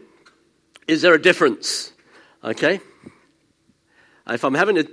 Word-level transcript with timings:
is 0.87 1.03
there 1.03 1.15
a 1.15 1.21
difference? 1.21 1.93
Okay? 2.43 2.81
If 4.29 4.45
I'm 4.45 4.55
having 4.55 4.77
to 4.77 4.89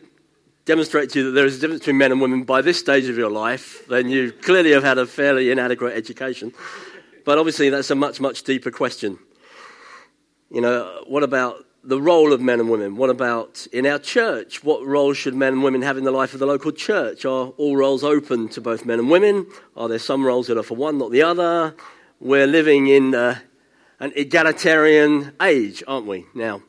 demonstrate 0.65 1.09
to 1.11 1.19
you 1.19 1.25
that 1.25 1.31
there 1.31 1.45
is 1.45 1.57
a 1.57 1.61
difference 1.61 1.79
between 1.79 1.97
men 1.97 2.11
and 2.11 2.21
women 2.21 2.43
by 2.43 2.61
this 2.61 2.79
stage 2.79 3.09
of 3.09 3.17
your 3.17 3.29
life, 3.29 3.85
then 3.87 4.09
you 4.09 4.31
clearly 4.31 4.71
have 4.71 4.83
had 4.83 4.97
a 4.97 5.05
fairly 5.05 5.51
inadequate 5.51 5.95
education. 5.95 6.53
But 7.25 7.37
obviously, 7.37 7.69
that's 7.69 7.89
a 7.89 7.95
much, 7.95 8.19
much 8.19 8.43
deeper 8.43 8.71
question. 8.71 9.17
You 10.51 10.61
know, 10.61 11.03
what 11.07 11.23
about 11.23 11.65
the 11.83 11.99
role 11.99 12.31
of 12.31 12.41
men 12.41 12.59
and 12.59 12.69
women? 12.69 12.95
What 12.95 13.09
about 13.09 13.65
in 13.73 13.85
our 13.85 13.99
church? 13.99 14.63
What 14.63 14.85
role 14.85 15.13
should 15.13 15.35
men 15.35 15.53
and 15.53 15.63
women 15.63 15.81
have 15.81 15.97
in 15.97 16.03
the 16.03 16.11
life 16.11 16.33
of 16.33 16.39
the 16.39 16.45
local 16.45 16.71
church? 16.71 17.25
Are 17.25 17.47
all 17.47 17.75
roles 17.75 18.03
open 18.03 18.49
to 18.49 18.61
both 18.61 18.85
men 18.85 18.99
and 18.99 19.09
women? 19.09 19.47
Are 19.75 19.89
there 19.89 19.99
some 19.99 20.25
roles 20.25 20.47
that 20.47 20.57
are 20.57 20.63
for 20.63 20.75
one, 20.75 20.97
not 20.97 21.11
the 21.11 21.23
other? 21.23 21.75
We're 22.19 22.47
living 22.47 22.87
in 22.87 23.15
uh, 23.15 23.39
an 23.99 24.11
egalitarian 24.15 25.33
age, 25.41 25.83
aren't 25.87 26.07
we, 26.07 26.25
now? 26.33 26.61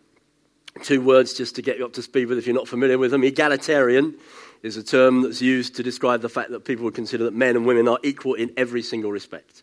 Two 0.82 1.00
words 1.00 1.34
just 1.34 1.54
to 1.56 1.62
get 1.62 1.78
you 1.78 1.84
up 1.84 1.92
to 1.94 2.02
speed 2.02 2.26
with 2.26 2.38
if 2.38 2.46
you're 2.46 2.54
not 2.54 2.68
familiar 2.68 2.98
with 2.98 3.12
them. 3.12 3.22
Egalitarian 3.22 4.14
is 4.62 4.76
a 4.76 4.82
term 4.82 5.22
that's 5.22 5.40
used 5.40 5.76
to 5.76 5.82
describe 5.82 6.20
the 6.20 6.28
fact 6.28 6.50
that 6.50 6.64
people 6.64 6.84
would 6.84 6.94
consider 6.94 7.24
that 7.24 7.34
men 7.34 7.54
and 7.54 7.64
women 7.64 7.86
are 7.86 7.98
equal 8.02 8.34
in 8.34 8.52
every 8.56 8.82
single 8.82 9.12
respect. 9.12 9.62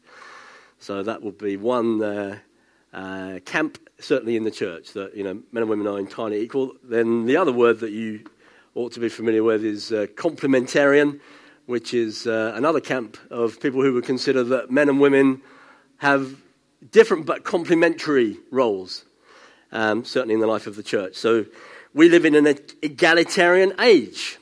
So 0.80 1.04
that 1.04 1.22
would 1.22 1.38
be 1.38 1.58
one 1.58 2.02
uh, 2.02 2.38
uh, 2.94 3.40
camp, 3.46 3.78
certainly 4.00 4.36
in 4.36 4.44
the 4.44 4.52
church, 4.52 4.94
that 4.94 5.16
you 5.16 5.24
know 5.24 5.34
men 5.52 5.64
and 5.64 5.70
women 5.70 5.88
are 5.88 6.00
entirely 6.00 6.42
equal. 6.42 6.74
Then 6.84 7.26
the 7.26 7.38
other 7.38 7.52
word 7.52 7.80
that 7.82 7.92
you 7.92 8.26
ought 8.76 8.94
to 8.94 9.00
be 9.00 9.10
familiar 9.10 9.44
with 9.44 9.66
is 9.66 9.92
uh, 9.92 10.08
complementarian, 10.16 11.20
which 11.66 11.94
is 11.94 12.26
uh, 12.26 12.54
another 12.56 12.80
camp 12.80 13.18
of 13.30 13.60
people 13.60 13.82
who 13.82 13.94
would 13.94 14.06
consider 14.06 14.44
that 14.44 14.72
men 14.72 14.88
and 14.88 15.00
women 15.00 15.42
have 15.98 16.36
different 16.90 17.26
but 17.26 17.44
complementary 17.44 18.38
roles, 18.50 19.06
um, 19.72 20.04
certainly 20.04 20.34
in 20.34 20.42
the 20.42 20.48
life 20.48 20.68
of 20.68 20.76
the 20.76 20.84
church. 20.84 21.16
So 21.16 21.46
we 21.94 22.10
live 22.10 22.26
in 22.26 22.36
an 22.36 22.48
egalitarian 22.82 23.74
age. 23.80 24.40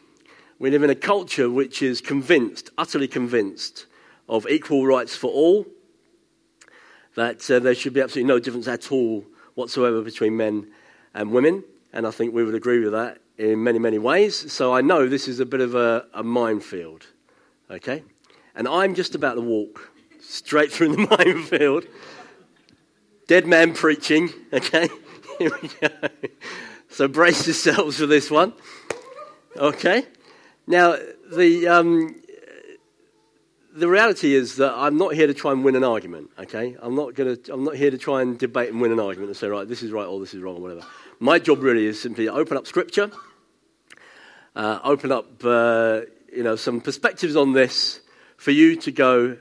We 0.59 0.69
live 0.69 0.83
in 0.83 0.89
a 0.89 0.95
culture 0.95 1.49
which 1.49 1.81
is 1.81 2.01
convinced, 2.01 2.69
utterly 2.77 3.07
convinced, 3.07 3.85
of 4.27 4.47
equal 4.47 4.85
rights 4.85 5.15
for 5.15 5.31
all, 5.31 5.65
that 7.15 7.49
uh, 7.49 7.59
there 7.59 7.75
should 7.75 7.93
be 7.93 8.01
absolutely 8.01 8.27
no 8.27 8.39
difference 8.39 8.67
at 8.67 8.91
all 8.91 9.25
whatsoever 9.55 10.01
between 10.01 10.37
men 10.37 10.67
and 11.13 11.31
women. 11.31 11.63
And 11.91 12.05
I 12.05 12.11
think 12.11 12.33
we 12.33 12.43
would 12.43 12.55
agree 12.55 12.79
with 12.79 12.91
that 12.93 13.19
in 13.37 13.63
many, 13.63 13.79
many 13.79 13.97
ways. 13.97 14.51
So 14.51 14.73
I 14.73 14.81
know 14.81 15.07
this 15.07 15.27
is 15.27 15.39
a 15.39 15.45
bit 15.45 15.61
of 15.61 15.75
a, 15.75 16.05
a 16.13 16.23
minefield, 16.23 17.07
okay? 17.71 18.03
And 18.53 18.67
I'm 18.67 18.93
just 18.93 19.15
about 19.15 19.35
to 19.35 19.41
walk 19.41 19.91
straight 20.21 20.71
through 20.71 20.95
the 20.95 21.07
minefield. 21.17 21.85
Dead 23.29 23.45
man 23.45 23.75
preaching, 23.75 24.31
okay? 24.51 24.89
Here 25.37 25.51
we 25.61 25.69
go. 25.79 26.09
So 26.89 27.07
brace 27.07 27.45
yourselves 27.45 27.99
for 27.99 28.07
this 28.07 28.31
one. 28.31 28.53
Okay? 29.55 30.07
Now, 30.65 30.95
the, 31.31 31.67
um, 31.67 32.15
the 33.71 33.87
reality 33.87 34.33
is 34.33 34.55
that 34.55 34.73
I'm 34.73 34.97
not 34.97 35.13
here 35.13 35.27
to 35.27 35.35
try 35.35 35.51
and 35.51 35.63
win 35.63 35.75
an 35.75 35.83
argument, 35.83 36.31
okay? 36.39 36.75
I'm 36.81 36.95
not, 36.95 37.13
gonna, 37.13 37.37
I'm 37.53 37.63
not 37.63 37.75
here 37.75 37.91
to 37.91 37.99
try 37.99 38.23
and 38.23 38.35
debate 38.35 38.71
and 38.71 38.81
win 38.81 38.91
an 38.91 38.99
argument 38.99 39.29
and 39.29 39.37
say, 39.37 39.47
right, 39.47 39.67
this 39.67 39.83
is 39.83 39.91
right 39.91 40.07
or 40.07 40.19
this 40.19 40.33
is 40.33 40.41
wrong 40.41 40.55
or 40.55 40.61
whatever. 40.61 40.81
My 41.19 41.37
job 41.37 41.61
really 41.61 41.85
is 41.85 42.01
simply 42.01 42.25
to 42.25 42.33
open 42.33 42.57
up 42.57 42.65
Scripture, 42.65 43.11
uh, 44.55 44.79
open 44.83 45.11
up 45.11 45.45
uh, 45.45 46.01
you 46.33 46.41
know, 46.41 46.55
some 46.55 46.81
perspectives 46.81 47.35
on 47.35 47.53
this 47.53 48.01
for 48.37 48.49
you 48.49 48.75
to 48.77 48.91
go 48.91 49.37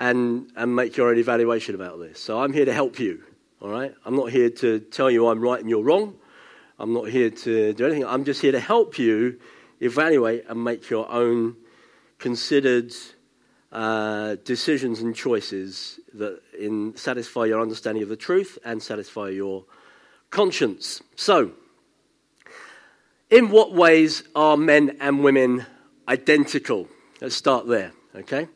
and, 0.00 0.50
and 0.56 0.74
make 0.74 0.96
your 0.96 1.10
own 1.10 1.18
evaluation 1.18 1.74
about 1.74 2.00
this. 2.00 2.18
So 2.18 2.40
I'm 2.40 2.54
here 2.54 2.64
to 2.64 2.72
help 2.72 2.98
you, 2.98 3.22
all 3.60 3.68
right? 3.68 3.94
I'm 4.06 4.16
not 4.16 4.30
here 4.30 4.48
to 4.48 4.80
tell 4.80 5.10
you 5.10 5.28
I'm 5.28 5.40
right 5.40 5.60
and 5.60 5.68
you're 5.68 5.84
wrong. 5.84 6.16
I'm 6.78 6.94
not 6.94 7.10
here 7.10 7.28
to 7.28 7.74
do 7.74 7.84
anything. 7.84 8.06
I'm 8.06 8.24
just 8.24 8.40
here 8.40 8.52
to 8.52 8.60
help 8.60 8.98
you 8.98 9.38
evaluate 9.80 10.46
and 10.48 10.64
make 10.64 10.88
your 10.88 11.08
own 11.12 11.54
considered 12.18 12.94
uh, 13.72 14.36
decisions 14.42 15.02
and 15.02 15.14
choices 15.14 16.00
that 16.14 16.40
in, 16.58 16.96
satisfy 16.96 17.44
your 17.44 17.60
understanding 17.60 18.02
of 18.02 18.08
the 18.08 18.16
truth 18.16 18.58
and 18.64 18.82
satisfy 18.82 19.28
your 19.28 19.66
conscience. 20.30 21.02
So, 21.14 21.52
in 23.28 23.50
what 23.50 23.74
ways 23.74 24.22
are 24.34 24.56
men 24.56 24.96
and 24.98 25.22
women 25.22 25.66
identical? 26.08 26.88
Let's 27.20 27.36
start 27.36 27.68
there, 27.68 27.92
okay? 28.16 28.48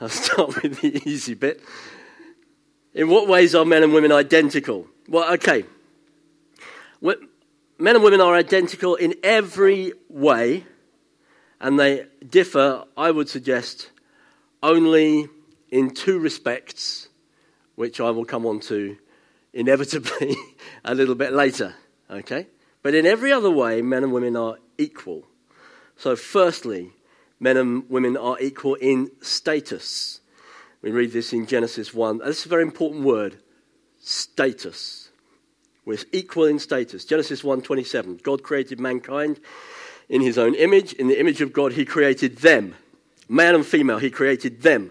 I'll 0.00 0.08
start 0.08 0.62
with 0.62 0.80
the 0.80 1.02
easy 1.08 1.34
bit. 1.34 1.60
In 2.94 3.08
what 3.08 3.28
ways 3.28 3.54
are 3.54 3.64
men 3.64 3.82
and 3.82 3.92
women 3.92 4.12
identical? 4.12 4.86
Well, 5.08 5.32
okay. 5.34 5.64
Men 7.80 7.94
and 7.94 8.02
women 8.02 8.20
are 8.20 8.34
identical 8.34 8.96
in 8.96 9.14
every 9.22 9.92
way, 10.08 10.64
and 11.60 11.78
they 11.78 12.06
differ, 12.28 12.84
I 12.96 13.12
would 13.12 13.28
suggest, 13.28 13.90
only 14.62 15.28
in 15.70 15.90
two 15.90 16.18
respects, 16.18 17.08
which 17.76 18.00
I 18.00 18.10
will 18.10 18.24
come 18.24 18.46
on 18.46 18.58
to 18.60 18.96
inevitably 19.52 20.36
a 20.84 20.94
little 20.94 21.14
bit 21.14 21.32
later. 21.32 21.74
Okay? 22.10 22.48
But 22.82 22.94
in 22.94 23.06
every 23.06 23.30
other 23.30 23.50
way, 23.50 23.80
men 23.80 24.02
and 24.02 24.12
women 24.12 24.36
are 24.36 24.56
equal. 24.76 25.24
So, 25.96 26.16
firstly, 26.16 26.92
men 27.40 27.56
and 27.56 27.88
women 27.90 28.16
are 28.16 28.40
equal 28.40 28.74
in 28.74 29.10
status. 29.20 30.20
We 30.82 30.90
read 30.90 31.12
this 31.12 31.32
in 31.32 31.46
Genesis 31.46 31.92
1. 31.92 32.18
This 32.18 32.40
is 32.40 32.46
a 32.46 32.48
very 32.48 32.62
important 32.62 33.04
word 33.04 33.38
status. 34.00 35.08
We're 35.84 35.98
equal 36.12 36.44
in 36.44 36.58
status. 36.58 37.04
Genesis 37.04 37.42
1:27. 37.42 38.22
God 38.22 38.42
created 38.42 38.78
mankind 38.78 39.40
in 40.08 40.20
his 40.20 40.36
own 40.36 40.54
image. 40.54 40.92
In 40.92 41.08
the 41.08 41.18
image 41.18 41.40
of 41.40 41.52
God, 41.52 41.72
he 41.72 41.84
created 41.84 42.38
them. 42.38 42.74
Male 43.28 43.56
and 43.56 43.66
female, 43.66 43.98
he 43.98 44.10
created 44.10 44.62
them. 44.62 44.90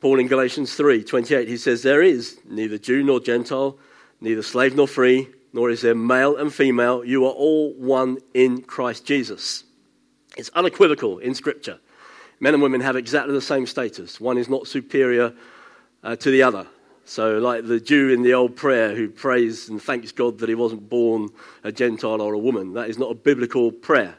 Paul 0.00 0.18
in 0.18 0.28
Galatians 0.28 0.76
3:28, 0.76 1.48
he 1.48 1.56
says, 1.56 1.82
There 1.82 2.02
is 2.02 2.38
neither 2.48 2.78
Jew 2.78 3.02
nor 3.02 3.20
Gentile, 3.20 3.78
neither 4.20 4.42
slave 4.42 4.74
nor 4.74 4.88
free, 4.88 5.28
nor 5.52 5.70
is 5.70 5.82
there 5.82 5.94
male 5.94 6.36
and 6.36 6.52
female. 6.52 7.04
You 7.04 7.26
are 7.26 7.32
all 7.32 7.72
one 7.74 8.18
in 8.34 8.62
Christ 8.62 9.04
Jesus. 9.04 9.64
It's 10.36 10.50
unequivocal 10.50 11.18
in 11.18 11.34
Scripture. 11.34 11.78
Men 12.38 12.54
and 12.54 12.62
women 12.62 12.82
have 12.82 12.96
exactly 12.96 13.32
the 13.32 13.40
same 13.40 13.66
status. 13.66 14.20
One 14.20 14.38
is 14.38 14.48
not 14.48 14.66
superior 14.66 15.32
uh, 16.04 16.16
to 16.16 16.30
the 16.30 16.42
other. 16.42 16.66
So, 17.04 17.38
like 17.38 17.66
the 17.66 17.80
Jew 17.80 18.10
in 18.10 18.22
the 18.22 18.34
old 18.34 18.56
prayer 18.56 18.94
who 18.94 19.08
prays 19.08 19.68
and 19.68 19.80
thanks 19.80 20.12
God 20.12 20.38
that 20.38 20.48
he 20.48 20.54
wasn't 20.54 20.88
born 20.88 21.28
a 21.62 21.70
Gentile 21.70 22.20
or 22.20 22.34
a 22.34 22.38
woman, 22.38 22.74
that 22.74 22.90
is 22.90 22.98
not 22.98 23.12
a 23.12 23.14
biblical 23.14 23.70
prayer. 23.70 24.16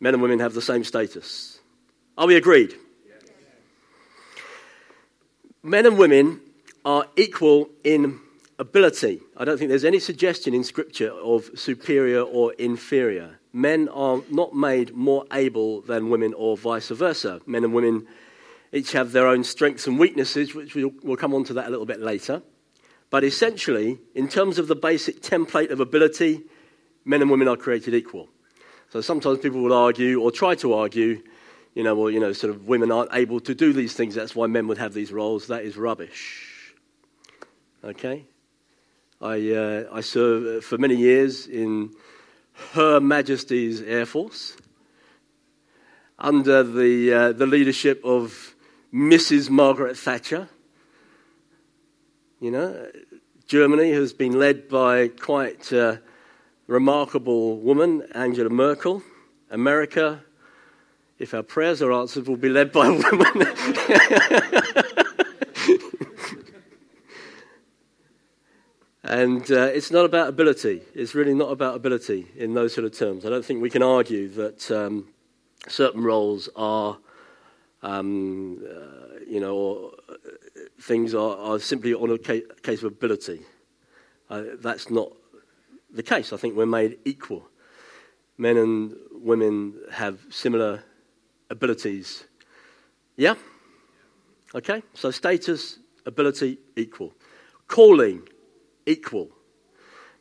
Men 0.00 0.14
and 0.14 0.22
women 0.22 0.38
have 0.38 0.54
the 0.54 0.62
same 0.62 0.84
status. 0.84 1.58
Are 2.16 2.26
we 2.26 2.36
agreed? 2.36 2.74
Men 5.62 5.86
and 5.86 5.98
women 5.98 6.40
are 6.84 7.06
equal 7.16 7.68
in 7.82 8.20
ability. 8.58 9.20
I 9.36 9.44
don't 9.44 9.58
think 9.58 9.70
there's 9.70 9.84
any 9.84 9.98
suggestion 9.98 10.54
in 10.54 10.62
Scripture 10.62 11.10
of 11.10 11.50
superior 11.54 12.20
or 12.20 12.52
inferior. 12.54 13.40
Men 13.54 13.88
are 13.88 14.20
not 14.30 14.52
made 14.52 14.96
more 14.96 15.24
able 15.32 15.80
than 15.82 16.10
women 16.10 16.34
or 16.34 16.56
vice 16.56 16.88
versa. 16.88 17.40
Men 17.46 17.62
and 17.62 17.72
women 17.72 18.08
each 18.72 18.90
have 18.92 19.12
their 19.12 19.28
own 19.28 19.44
strengths 19.44 19.86
and 19.86 19.96
weaknesses, 19.96 20.56
which 20.56 20.74
we'll, 20.74 20.92
we'll 21.04 21.16
come 21.16 21.32
on 21.32 21.44
to 21.44 21.52
that 21.52 21.68
a 21.68 21.70
little 21.70 21.86
bit 21.86 22.00
later. 22.00 22.42
But 23.10 23.22
essentially, 23.22 24.00
in 24.12 24.26
terms 24.26 24.58
of 24.58 24.66
the 24.66 24.74
basic 24.74 25.22
template 25.22 25.70
of 25.70 25.78
ability, 25.78 26.42
men 27.04 27.22
and 27.22 27.30
women 27.30 27.46
are 27.46 27.56
created 27.56 27.94
equal. 27.94 28.28
So 28.90 29.00
sometimes 29.00 29.38
people 29.38 29.62
will 29.62 29.72
argue 29.72 30.20
or 30.20 30.32
try 30.32 30.56
to 30.56 30.72
argue, 30.72 31.22
you 31.74 31.84
know, 31.84 31.94
well, 31.94 32.10
you 32.10 32.18
know, 32.18 32.32
sort 32.32 32.52
of 32.52 32.66
women 32.66 32.90
aren't 32.90 33.14
able 33.14 33.38
to 33.38 33.54
do 33.54 33.72
these 33.72 33.94
things. 33.94 34.16
That's 34.16 34.34
why 34.34 34.48
men 34.48 34.66
would 34.66 34.78
have 34.78 34.94
these 34.94 35.12
roles. 35.12 35.46
That 35.46 35.62
is 35.62 35.76
rubbish. 35.76 36.74
Okay? 37.84 38.24
I, 39.20 39.52
uh, 39.52 39.84
I 39.92 40.00
served 40.00 40.64
for 40.64 40.76
many 40.76 40.96
years 40.96 41.46
in 41.46 41.94
Her 42.72 43.00
Majesty's 43.00 43.80
Air 43.82 44.06
Force 44.06 44.56
under 46.18 46.62
the, 46.62 47.12
uh, 47.12 47.32
the 47.32 47.46
leadership 47.46 48.00
of 48.04 48.54
Mrs. 48.92 49.50
Margaret 49.50 49.96
Thatcher. 49.96 50.48
You 52.40 52.50
know, 52.50 52.90
Germany 53.46 53.90
has 53.92 54.12
been 54.12 54.38
led 54.38 54.68
by 54.68 55.08
quite 55.08 55.72
a 55.72 56.00
remarkable 56.66 57.58
woman, 57.58 58.06
Angela 58.14 58.50
Merkel. 58.50 59.02
America, 59.50 60.22
if 61.18 61.34
our 61.34 61.42
prayers 61.42 61.82
are 61.82 61.92
answered, 61.92 62.26
will 62.26 62.36
be 62.36 62.48
led 62.48 62.72
by 62.72 62.86
a 62.88 62.92
woman. 62.92 63.46
and 69.04 69.50
uh, 69.52 69.66
it's 69.66 69.90
not 69.90 70.06
about 70.06 70.28
ability. 70.28 70.80
It's 70.94 71.14
really 71.14 71.34
not 71.34 71.52
about 71.52 71.76
ability 71.76 72.26
in 72.36 72.54
those 72.54 72.72
sort 72.72 72.86
of 72.86 72.96
terms. 72.96 73.26
I 73.26 73.28
don't 73.28 73.44
think 73.44 73.60
we 73.60 73.68
can 73.68 73.82
argue 73.82 74.28
that 74.30 74.70
um, 74.70 75.08
certain 75.68 76.02
roles 76.02 76.48
are, 76.56 76.96
um, 77.82 78.64
uh, 78.66 79.18
you 79.28 79.40
know, 79.40 79.92
uh, 80.08 80.14
things 80.80 81.14
are, 81.14 81.36
are, 81.36 81.58
simply 81.58 81.92
on 81.92 82.10
a 82.10 82.18
case 82.18 82.82
of 82.82 82.84
ability. 82.84 83.42
Uh, 84.30 84.42
that's 84.60 84.88
not 84.88 85.12
the 85.92 86.02
case. 86.02 86.32
I 86.32 86.38
think 86.38 86.56
we're 86.56 86.64
made 86.64 86.96
equal. 87.04 87.46
Men 88.38 88.56
and 88.56 88.96
women 89.12 89.74
have 89.92 90.18
similar 90.30 90.82
abilities. 91.50 92.24
Yeah? 93.16 93.34
Okay? 94.54 94.82
So 94.94 95.10
status, 95.10 95.78
ability, 96.06 96.56
equal. 96.74 97.12
Calling, 97.68 98.26
equal. 98.86 99.30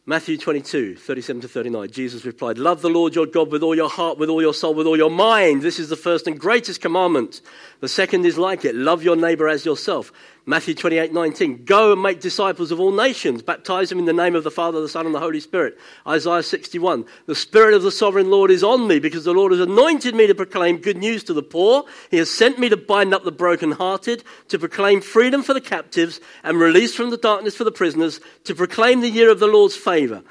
Matthew 0.05 0.37
22, 0.37 0.97
37 0.97 1.41
to 1.43 1.47
39. 1.47 1.89
Jesus 1.89 2.25
replied, 2.25 2.57
Love 2.57 2.81
the 2.81 2.89
Lord 2.89 3.15
your 3.15 3.25
God 3.25 3.49
with 3.49 3.63
all 3.63 3.73
your 3.73 3.89
heart, 3.89 4.17
with 4.17 4.29
all 4.29 4.41
your 4.41 4.53
soul, 4.53 4.73
with 4.73 4.85
all 4.85 4.97
your 4.97 5.09
mind. 5.09 5.61
This 5.61 5.79
is 5.79 5.87
the 5.87 5.95
first 5.95 6.27
and 6.27 6.37
greatest 6.37 6.81
commandment. 6.81 7.39
The 7.79 7.87
second 7.87 8.25
is 8.25 8.37
like 8.37 8.65
it 8.65 8.75
love 8.75 9.01
your 9.01 9.15
neighbor 9.15 9.47
as 9.47 9.65
yourself. 9.65 10.11
Matthew 10.45 10.73
28, 10.73 11.13
19. 11.13 11.63
Go 11.63 11.93
and 11.93 12.01
make 12.01 12.19
disciples 12.19 12.71
of 12.71 12.79
all 12.79 12.91
nations. 12.91 13.41
Baptize 13.41 13.87
them 13.87 13.99
in 13.99 14.05
the 14.05 14.11
name 14.11 14.35
of 14.35 14.43
the 14.43 14.51
Father, 14.51 14.81
the 14.81 14.89
Son, 14.89 15.05
and 15.05 15.15
the 15.15 15.19
Holy 15.19 15.39
Spirit. 15.39 15.77
Isaiah 16.05 16.43
61. 16.43 17.05
The 17.27 17.35
Spirit 17.35 17.73
of 17.73 17.83
the 17.83 17.91
sovereign 17.91 18.29
Lord 18.29 18.51
is 18.51 18.61
on 18.61 18.85
me 18.85 18.99
because 18.99 19.23
the 19.23 19.33
Lord 19.33 19.53
has 19.53 19.61
anointed 19.61 20.13
me 20.13 20.27
to 20.27 20.35
proclaim 20.35 20.79
good 20.79 20.97
news 20.97 21.23
to 21.25 21.33
the 21.33 21.43
poor. 21.43 21.85
He 22.11 22.17
has 22.17 22.29
sent 22.29 22.59
me 22.59 22.67
to 22.67 22.75
bind 22.75 23.13
up 23.13 23.23
the 23.23 23.31
brokenhearted, 23.31 24.25
to 24.49 24.59
proclaim 24.59 24.99
freedom 24.99 25.43
for 25.43 25.53
the 25.53 25.61
captives 25.61 26.19
and 26.43 26.59
release 26.59 26.93
from 26.93 27.09
the 27.09 27.17
darkness 27.17 27.55
for 27.55 27.63
the 27.63 27.71
prisoners, 27.71 28.19
to 28.43 28.53
proclaim 28.53 28.99
the 28.99 29.09
year 29.09 29.31
of 29.31 29.39
the 29.39 29.47
Lord's 29.47 29.77
favor. 29.77 30.23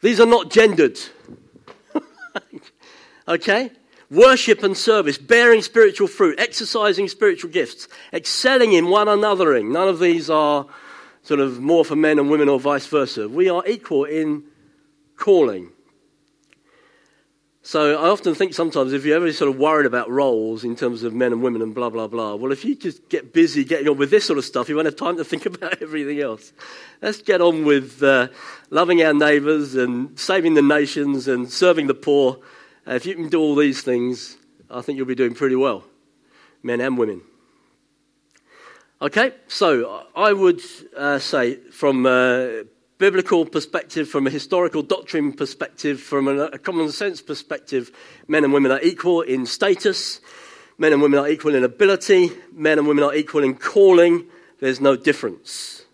These 0.00 0.20
are 0.20 0.26
not 0.26 0.52
gendered. 0.52 1.00
okay? 3.28 3.72
Worship 4.14 4.62
and 4.62 4.76
service, 4.76 5.18
bearing 5.18 5.62
spiritual 5.62 6.08
fruit, 6.08 6.38
exercising 6.38 7.08
spiritual 7.08 7.50
gifts, 7.50 7.88
excelling 8.12 8.72
in 8.72 8.88
one 8.88 9.06
anothering. 9.06 9.72
None 9.72 9.88
of 9.88 9.98
these 9.98 10.30
are 10.30 10.66
sort 11.22 11.40
of 11.40 11.60
more 11.60 11.84
for 11.84 11.96
men 11.96 12.18
and 12.18 12.30
women 12.30 12.48
or 12.48 12.60
vice 12.60 12.86
versa. 12.86 13.28
We 13.28 13.48
are 13.48 13.66
equal 13.66 14.04
in 14.04 14.44
calling. 15.16 15.70
So 17.66 17.94
I 17.94 18.10
often 18.10 18.34
think 18.34 18.52
sometimes 18.52 18.92
if 18.92 19.06
you're 19.06 19.16
ever 19.16 19.32
sort 19.32 19.50
of 19.50 19.56
worried 19.56 19.86
about 19.86 20.10
roles 20.10 20.64
in 20.64 20.76
terms 20.76 21.02
of 21.02 21.14
men 21.14 21.32
and 21.32 21.42
women 21.42 21.62
and 21.62 21.74
blah, 21.74 21.88
blah, 21.88 22.06
blah, 22.06 22.34
well, 22.34 22.52
if 22.52 22.62
you 22.62 22.74
just 22.74 23.08
get 23.08 23.32
busy 23.32 23.64
getting 23.64 23.88
on 23.88 23.96
with 23.96 24.10
this 24.10 24.26
sort 24.26 24.38
of 24.38 24.44
stuff, 24.44 24.68
you 24.68 24.76
won't 24.76 24.84
have 24.84 24.96
time 24.96 25.16
to 25.16 25.24
think 25.24 25.46
about 25.54 25.80
everything 25.80 26.20
else. 26.20 26.52
Let's 27.00 27.22
get 27.22 27.40
on 27.40 27.64
with 27.64 28.02
uh, 28.02 28.28
loving 28.68 29.02
our 29.02 29.14
neighbours 29.14 29.76
and 29.76 30.18
saving 30.18 30.52
the 30.52 30.62
nations 30.62 31.26
and 31.26 31.50
serving 31.50 31.86
the 31.86 31.94
poor 31.94 32.38
if 32.86 33.06
you 33.06 33.14
can 33.14 33.28
do 33.28 33.40
all 33.40 33.54
these 33.54 33.82
things, 33.82 34.36
I 34.70 34.80
think 34.82 34.96
you'll 34.96 35.06
be 35.06 35.14
doing 35.14 35.34
pretty 35.34 35.56
well, 35.56 35.84
men 36.62 36.80
and 36.80 36.98
women. 36.98 37.22
Okay, 39.00 39.32
so 39.48 40.04
I 40.14 40.32
would 40.32 40.60
uh, 40.96 41.18
say 41.18 41.56
from 41.70 42.06
a 42.06 42.64
biblical 42.98 43.44
perspective, 43.44 44.08
from 44.08 44.26
a 44.26 44.30
historical 44.30 44.82
doctrine 44.82 45.32
perspective, 45.32 46.00
from 46.00 46.28
a 46.28 46.58
common 46.58 46.90
sense 46.90 47.20
perspective, 47.20 47.90
men 48.28 48.44
and 48.44 48.52
women 48.52 48.72
are 48.72 48.80
equal 48.82 49.20
in 49.20 49.46
status, 49.46 50.20
men 50.78 50.92
and 50.92 51.02
women 51.02 51.18
are 51.18 51.28
equal 51.28 51.54
in 51.54 51.64
ability, 51.64 52.30
men 52.52 52.78
and 52.78 52.86
women 52.86 53.04
are 53.04 53.14
equal 53.14 53.42
in 53.42 53.54
calling. 53.54 54.26
There's 54.60 54.80
no 54.80 54.96
difference. 54.96 55.84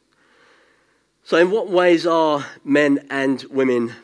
So, 1.24 1.36
in 1.36 1.50
what 1.50 1.68
ways 1.68 2.06
are 2.06 2.46
men 2.64 3.06
and 3.10 3.42
women 3.44 3.94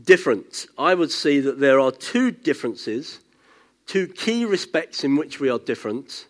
different. 0.00 0.66
I 0.78 0.94
would 0.94 1.10
see 1.10 1.40
that 1.40 1.60
there 1.60 1.80
are 1.80 1.92
two 1.92 2.30
differences, 2.30 3.20
two 3.86 4.06
key 4.06 4.44
respects 4.44 5.04
in 5.04 5.16
which 5.16 5.40
we 5.40 5.50
are 5.50 5.58
different, 5.58 6.26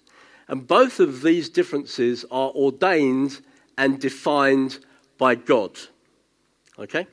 and 0.48 0.66
both 0.66 1.00
of 1.00 1.22
these 1.22 1.48
differences 1.48 2.24
are 2.30 2.50
ordained 2.50 3.40
and 3.78 4.00
defined 4.00 4.78
by 5.18 5.34
God. 5.34 5.78
Okay? 6.78 7.06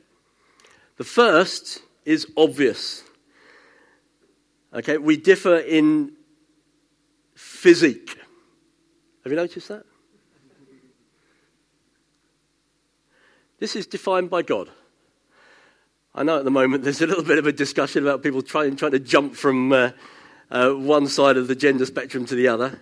The 0.98 1.04
first 1.04 1.82
is 2.06 2.28
obvious. 2.36 3.04
Okay, 4.74 4.98
we 4.98 5.18
differ 5.18 5.58
in 5.58 6.14
physique. 7.36 8.18
Have 9.24 9.32
you 9.32 9.36
noticed 9.36 9.68
that? 9.70 9.84
This 13.60 13.76
is 13.76 13.88
defined 13.88 14.30
by 14.30 14.42
God. 14.42 14.70
I 16.16 16.24
know 16.24 16.40
at 16.40 16.44
the 16.44 16.52
moment 16.52 16.84
there's 16.84 17.02
a 17.02 17.08
little 17.08 17.24
bit 17.24 17.38
of 17.38 17.46
a 17.46 17.52
discussion 17.52 18.04
about 18.04 18.24
people 18.24 18.42
trying, 18.42 18.76
trying 18.76 18.94
to 18.94 19.00
jump 19.00 19.36
from 19.36 19.72
uh, 19.72 19.92
uh, 20.50 20.72
one 20.72 21.08
side 21.08 21.38
of 21.38 21.48
the 21.48 21.56
gender 21.56 21.86
spectrum 21.86 22.26
to 22.26 22.36
the 22.36 22.48
other. 22.48 22.80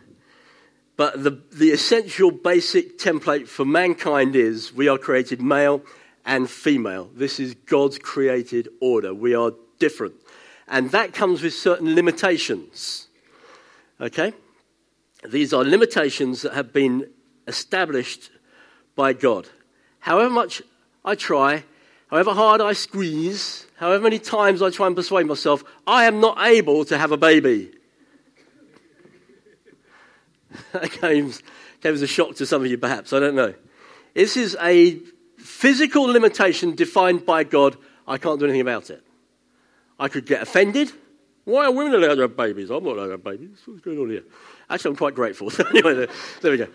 But 0.95 1.23
the, 1.23 1.41
the 1.51 1.71
essential 1.71 2.31
basic 2.31 2.97
template 2.97 3.47
for 3.47 3.65
mankind 3.65 4.35
is 4.35 4.73
we 4.73 4.87
are 4.87 4.97
created 4.97 5.41
male 5.41 5.83
and 6.25 6.49
female. 6.49 7.09
This 7.13 7.39
is 7.39 7.53
God's 7.53 7.99
created 7.99 8.69
order. 8.79 9.13
We 9.13 9.35
are 9.35 9.51
different. 9.77 10.15
And 10.67 10.91
that 10.91 11.13
comes 11.13 11.43
with 11.43 11.53
certain 11.53 11.95
limitations. 11.95 13.07
Okay? 13.99 14.33
These 15.27 15.53
are 15.53 15.63
limitations 15.63 16.43
that 16.43 16.53
have 16.53 16.71
been 16.71 17.09
established 17.45 18.31
by 18.95 19.11
God. 19.13 19.49
However 19.99 20.29
much 20.29 20.61
I 21.03 21.15
try, 21.15 21.63
however 22.09 22.33
hard 22.33 22.61
I 22.61 22.73
squeeze, 22.73 23.65
however 23.75 24.03
many 24.03 24.19
times 24.19 24.61
I 24.61 24.69
try 24.69 24.87
and 24.87 24.95
persuade 24.95 25.25
myself, 25.25 25.63
I 25.85 26.05
am 26.05 26.19
not 26.19 26.37
able 26.45 26.85
to 26.85 26.97
have 26.97 27.11
a 27.11 27.17
baby. 27.17 27.71
that 30.73 30.91
came, 30.91 31.31
came 31.81 31.93
as 31.93 32.01
a 32.01 32.07
shock 32.07 32.35
to 32.35 32.45
some 32.45 32.63
of 32.63 32.67
you, 32.67 32.77
perhaps. 32.77 33.13
I 33.13 33.19
don't 33.19 33.35
know. 33.35 33.53
This 34.13 34.37
is 34.37 34.57
a 34.61 34.99
physical 35.37 36.03
limitation 36.03 36.75
defined 36.75 37.25
by 37.25 37.43
God. 37.43 37.77
I 38.07 38.17
can't 38.17 38.39
do 38.39 38.45
anything 38.45 38.61
about 38.61 38.89
it. 38.89 39.03
I 39.99 40.07
could 40.07 40.25
get 40.25 40.41
offended. 40.41 40.91
Why 41.45 41.65
are 41.65 41.71
women 41.71 41.93
allowed 41.93 42.15
to 42.15 42.21
have 42.21 42.35
babies? 42.35 42.69
I'm 42.69 42.83
not 42.83 42.97
allowed 42.97 43.05
to 43.05 43.11
have 43.11 43.23
babies. 43.23 43.59
What's 43.65 43.81
going 43.81 43.97
on 43.99 44.09
here? 44.09 44.23
Actually, 44.69 44.91
I'm 44.91 44.97
quite 44.97 45.15
grateful. 45.15 45.51
anyway, 45.69 46.07
there, 46.41 46.51
we 46.51 46.57
go. 46.57 46.67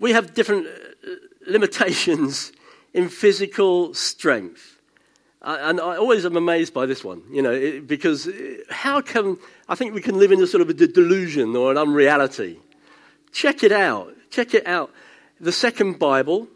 We 0.00 0.12
have 0.12 0.34
different 0.34 0.66
uh, 0.66 1.10
limitations 1.46 2.52
in 2.98 3.08
physical 3.08 3.94
strength. 3.94 4.80
And 5.40 5.80
I 5.80 5.96
always 5.96 6.26
am 6.26 6.36
amazed 6.36 6.74
by 6.74 6.84
this 6.84 7.04
one, 7.04 7.22
you 7.30 7.42
know, 7.42 7.80
because 7.80 8.28
how 8.70 9.00
can, 9.00 9.38
I 9.68 9.76
think 9.76 9.94
we 9.94 10.00
can 10.00 10.18
live 10.18 10.32
in 10.32 10.42
a 10.42 10.48
sort 10.48 10.62
of 10.62 10.68
a 10.68 10.74
delusion 10.74 11.54
or 11.54 11.70
an 11.70 11.78
unreality. 11.78 12.58
Check 13.30 13.62
it 13.62 13.70
out. 13.70 14.14
Check 14.30 14.52
it 14.52 14.66
out. 14.66 14.90
The 15.40 15.52
second 15.52 16.00
Bible, 16.00 16.48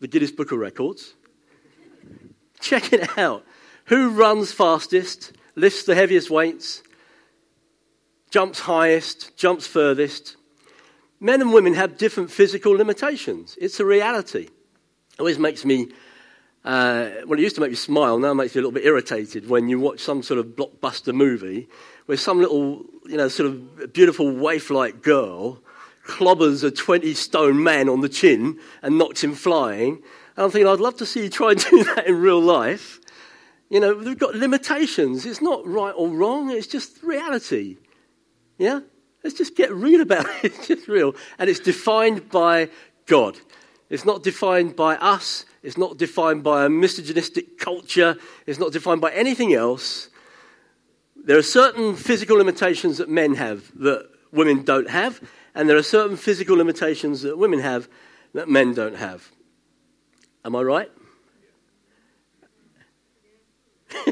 the 0.00 0.08
Guinness 0.08 0.32
Book 0.32 0.50
of 0.50 0.58
Records. 0.58 1.14
Check 2.58 2.92
it 2.92 3.16
out. 3.16 3.44
Who 3.84 4.10
runs 4.10 4.50
fastest, 4.50 5.32
lifts 5.54 5.84
the 5.84 5.94
heaviest 5.94 6.28
weights, 6.28 6.82
jumps 8.30 8.58
highest, 8.58 9.36
jumps 9.36 9.68
furthest? 9.68 10.34
Men 11.20 11.40
and 11.40 11.52
women 11.52 11.74
have 11.74 11.96
different 11.96 12.32
physical 12.32 12.72
limitations. 12.72 13.56
It's 13.60 13.78
a 13.78 13.84
reality 13.84 14.48
always 15.18 15.38
makes 15.38 15.64
me, 15.64 15.88
uh, 16.64 17.10
well, 17.26 17.38
it 17.38 17.42
used 17.42 17.56
to 17.56 17.60
make 17.60 17.70
me 17.70 17.76
smile, 17.76 18.18
now 18.18 18.30
it 18.30 18.34
makes 18.34 18.54
me 18.54 18.60
a 18.60 18.62
little 18.62 18.72
bit 18.72 18.84
irritated 18.84 19.48
when 19.48 19.68
you 19.68 19.78
watch 19.80 20.00
some 20.00 20.22
sort 20.22 20.38
of 20.38 20.46
blockbuster 20.46 21.14
movie 21.14 21.68
where 22.06 22.16
some 22.16 22.40
little, 22.40 22.84
you 23.06 23.16
know, 23.16 23.28
sort 23.28 23.48
of 23.48 23.92
beautiful 23.92 24.30
waif 24.30 24.70
like 24.70 25.02
girl 25.02 25.62
clobbers 26.08 26.64
a 26.64 26.70
20 26.70 27.14
stone 27.14 27.62
man 27.62 27.88
on 27.88 28.00
the 28.00 28.08
chin 28.08 28.58
and 28.82 28.98
knocks 28.98 29.22
him 29.22 29.34
flying. 29.34 30.02
And 30.36 30.44
I'm 30.44 30.50
thinking, 30.50 30.66
I'd 30.66 30.80
love 30.80 30.96
to 30.96 31.06
see 31.06 31.24
you 31.24 31.28
try 31.28 31.52
and 31.52 31.60
do 31.70 31.84
that 31.84 32.06
in 32.06 32.20
real 32.20 32.40
life. 32.40 32.98
You 33.68 33.80
know, 33.80 33.94
we've 33.94 34.18
got 34.18 34.34
limitations. 34.34 35.26
It's 35.26 35.42
not 35.42 35.66
right 35.66 35.92
or 35.94 36.08
wrong, 36.08 36.50
it's 36.50 36.66
just 36.66 37.02
reality. 37.02 37.76
Yeah? 38.56 38.80
Let's 39.22 39.36
just 39.36 39.54
get 39.54 39.72
real 39.72 40.00
about 40.00 40.26
it. 40.42 40.54
It's 40.54 40.66
just 40.66 40.88
real. 40.88 41.14
And 41.38 41.50
it's 41.50 41.60
defined 41.60 42.30
by 42.30 42.70
God. 43.06 43.36
It's 43.90 44.04
not 44.04 44.22
defined 44.22 44.76
by 44.76 44.96
us. 44.96 45.46
It's 45.62 45.78
not 45.78 45.96
defined 45.96 46.42
by 46.42 46.64
a 46.64 46.68
misogynistic 46.68 47.58
culture. 47.58 48.16
It's 48.46 48.58
not 48.58 48.72
defined 48.72 49.00
by 49.00 49.12
anything 49.12 49.54
else. 49.54 50.08
There 51.16 51.38
are 51.38 51.42
certain 51.42 51.96
physical 51.96 52.36
limitations 52.36 52.98
that 52.98 53.08
men 53.08 53.34
have 53.34 53.72
that 53.80 54.08
women 54.32 54.62
don't 54.62 54.90
have, 54.90 55.20
and 55.54 55.68
there 55.68 55.76
are 55.76 55.82
certain 55.82 56.16
physical 56.16 56.56
limitations 56.56 57.22
that 57.22 57.38
women 57.38 57.60
have 57.60 57.88
that 58.34 58.48
men 58.48 58.74
don't 58.74 58.96
have. 58.96 59.30
Am 60.44 60.54
I 60.54 60.62
right? 60.62 60.90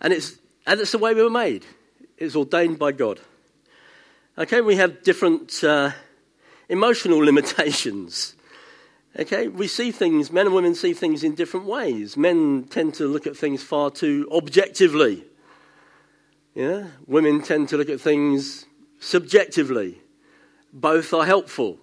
and 0.00 0.12
it's 0.12 0.38
and 0.66 0.80
it's 0.80 0.92
the 0.92 0.98
way 0.98 1.14
we 1.14 1.22
were 1.22 1.30
made. 1.30 1.64
It's 2.18 2.36
ordained 2.36 2.78
by 2.78 2.92
God. 2.92 3.20
Okay, 4.36 4.60
we 4.60 4.76
have 4.76 5.02
different 5.02 5.62
uh, 5.62 5.92
emotional 6.68 7.18
limitations. 7.24 8.36
Okay, 9.18 9.46
we 9.46 9.68
see 9.68 9.92
things, 9.92 10.32
men 10.32 10.46
and 10.46 10.54
women 10.54 10.74
see 10.74 10.92
things 10.92 11.22
in 11.22 11.36
different 11.36 11.66
ways. 11.66 12.16
Men 12.16 12.64
tend 12.64 12.94
to 12.94 13.06
look 13.06 13.26
at 13.26 13.36
things 13.36 13.62
far 13.62 13.90
too 13.90 14.28
objectively. 14.32 15.24
Yeah, 16.54 16.88
women 17.06 17.42
tend 17.42 17.68
to 17.68 17.76
look 17.76 17.88
at 17.88 18.00
things 18.00 18.66
subjectively. 18.98 20.00
Both 20.72 21.14
are 21.14 21.24
helpful. 21.24 21.78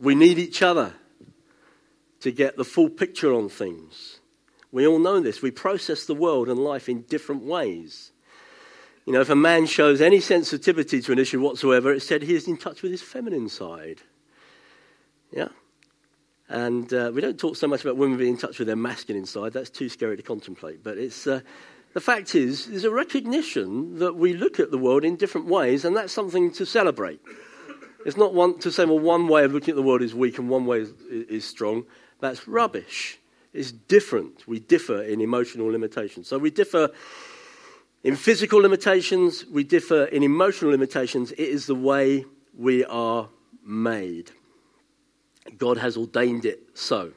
We 0.00 0.16
need 0.16 0.38
each 0.38 0.62
other 0.62 0.94
to 2.20 2.32
get 2.32 2.56
the 2.56 2.64
full 2.64 2.88
picture 2.88 3.32
on 3.32 3.48
things. 3.48 4.18
We 4.72 4.86
all 4.86 4.98
know 4.98 5.20
this. 5.20 5.42
We 5.42 5.50
process 5.50 6.06
the 6.06 6.14
world 6.14 6.48
and 6.48 6.58
life 6.58 6.88
in 6.88 7.02
different 7.02 7.44
ways. 7.44 8.10
You 9.06 9.12
know, 9.12 9.20
if 9.20 9.30
a 9.30 9.36
man 9.36 9.66
shows 9.66 10.00
any 10.00 10.20
sensitivity 10.20 11.00
to 11.02 11.12
an 11.12 11.18
issue 11.18 11.40
whatsoever, 11.40 11.92
it's 11.92 12.06
said 12.06 12.22
he 12.22 12.34
is 12.34 12.48
in 12.48 12.56
touch 12.56 12.82
with 12.82 12.90
his 12.90 13.02
feminine 13.02 13.48
side. 13.48 14.02
Yeah? 15.32 15.48
And 16.48 16.92
uh, 16.92 17.10
we 17.14 17.20
don't 17.20 17.38
talk 17.38 17.56
so 17.56 17.66
much 17.66 17.82
about 17.82 17.96
women 17.96 18.18
being 18.18 18.34
in 18.34 18.38
touch 18.38 18.58
with 18.58 18.66
their 18.66 18.76
masculine 18.76 19.26
side. 19.26 19.52
That's 19.52 19.70
too 19.70 19.88
scary 19.88 20.16
to 20.16 20.22
contemplate. 20.22 20.84
But 20.84 20.98
it's, 20.98 21.26
uh, 21.26 21.40
the 21.94 22.00
fact 22.00 22.34
is, 22.34 22.66
there's 22.66 22.84
a 22.84 22.90
recognition 22.90 23.98
that 23.98 24.16
we 24.16 24.34
look 24.34 24.60
at 24.60 24.70
the 24.70 24.78
world 24.78 25.04
in 25.04 25.16
different 25.16 25.46
ways, 25.46 25.84
and 25.84 25.96
that's 25.96 26.12
something 26.12 26.52
to 26.52 26.66
celebrate. 26.66 27.20
It's 28.04 28.16
not 28.16 28.34
one, 28.34 28.58
to 28.60 28.70
say, 28.70 28.84
well, 28.84 28.98
one 28.98 29.28
way 29.28 29.44
of 29.44 29.52
looking 29.52 29.72
at 29.72 29.76
the 29.76 29.82
world 29.82 30.02
is 30.02 30.14
weak 30.14 30.38
and 30.38 30.48
one 30.48 30.66
way 30.66 30.80
is, 30.80 30.92
is 31.10 31.44
strong. 31.44 31.84
That's 32.20 32.46
rubbish. 32.46 33.18
It's 33.52 33.72
different. 33.72 34.46
We 34.46 34.58
differ 34.58 35.02
in 35.02 35.20
emotional 35.20 35.68
limitations. 35.68 36.28
So 36.28 36.38
we 36.38 36.50
differ 36.50 36.90
in 38.02 38.16
physical 38.16 38.60
limitations, 38.60 39.44
we 39.46 39.62
differ 39.62 40.04
in 40.04 40.22
emotional 40.22 40.72
limitations. 40.72 41.30
It 41.32 41.38
is 41.38 41.66
the 41.66 41.74
way 41.74 42.24
we 42.56 42.84
are 42.84 43.28
made. 43.64 44.32
God 45.58 45.78
has 45.78 45.96
ordained 45.96 46.44
it 46.44 46.60
so. 46.74 47.12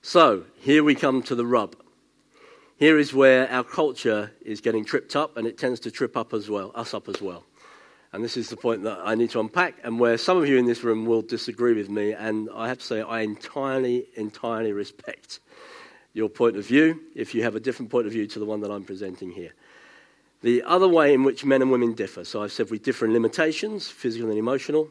So, 0.00 0.44
here 0.60 0.82
we 0.82 0.94
come 0.94 1.22
to 1.22 1.34
the 1.34 1.46
rub. 1.46 1.76
Here 2.76 2.98
is 2.98 3.14
where 3.14 3.48
our 3.50 3.62
culture 3.62 4.32
is 4.40 4.60
getting 4.60 4.84
tripped 4.84 5.14
up, 5.14 5.36
and 5.36 5.46
it 5.46 5.58
tends 5.58 5.78
to 5.80 5.90
trip 5.90 6.16
up 6.16 6.34
as 6.34 6.50
well, 6.50 6.72
us 6.74 6.94
up 6.94 7.08
as 7.08 7.22
well. 7.22 7.44
And 8.12 8.22
this 8.22 8.36
is 8.36 8.50
the 8.50 8.56
point 8.56 8.82
that 8.82 8.98
I 9.04 9.14
need 9.14 9.30
to 9.30 9.40
unpack, 9.40 9.76
and 9.84 9.98
where 10.00 10.18
some 10.18 10.36
of 10.36 10.48
you 10.48 10.58
in 10.58 10.66
this 10.66 10.82
room 10.82 11.06
will 11.06 11.22
disagree 11.22 11.74
with 11.74 11.88
me, 11.88 12.12
and 12.12 12.48
I 12.54 12.68
have 12.68 12.78
to 12.78 12.84
say, 12.84 13.00
I 13.00 13.20
entirely, 13.20 14.08
entirely 14.16 14.72
respect 14.72 15.40
your 16.12 16.28
point 16.28 16.56
of 16.56 16.66
view 16.66 17.00
if 17.14 17.34
you 17.34 17.42
have 17.44 17.54
a 17.54 17.60
different 17.60 17.90
point 17.90 18.06
of 18.06 18.12
view 18.12 18.26
to 18.26 18.38
the 18.38 18.44
one 18.44 18.60
that 18.60 18.70
I'm 18.70 18.84
presenting 18.84 19.30
here. 19.30 19.54
The 20.42 20.62
other 20.64 20.88
way 20.88 21.14
in 21.14 21.22
which 21.22 21.44
men 21.44 21.62
and 21.62 21.70
women 21.70 21.94
differ, 21.94 22.24
so 22.24 22.42
I've 22.42 22.52
said 22.52 22.70
we 22.70 22.78
differ 22.78 23.06
in 23.06 23.12
limitations, 23.12 23.88
physical 23.88 24.28
and 24.28 24.38
emotional, 24.38 24.88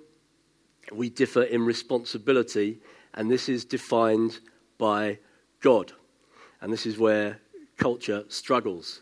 we 0.93 1.09
differ 1.09 1.43
in 1.43 1.65
responsibility, 1.65 2.79
and 3.13 3.29
this 3.29 3.49
is 3.49 3.65
defined 3.65 4.39
by 4.77 5.19
God. 5.61 5.93
And 6.61 6.71
this 6.71 6.85
is 6.85 6.97
where 6.97 7.39
culture 7.77 8.23
struggles 8.27 9.01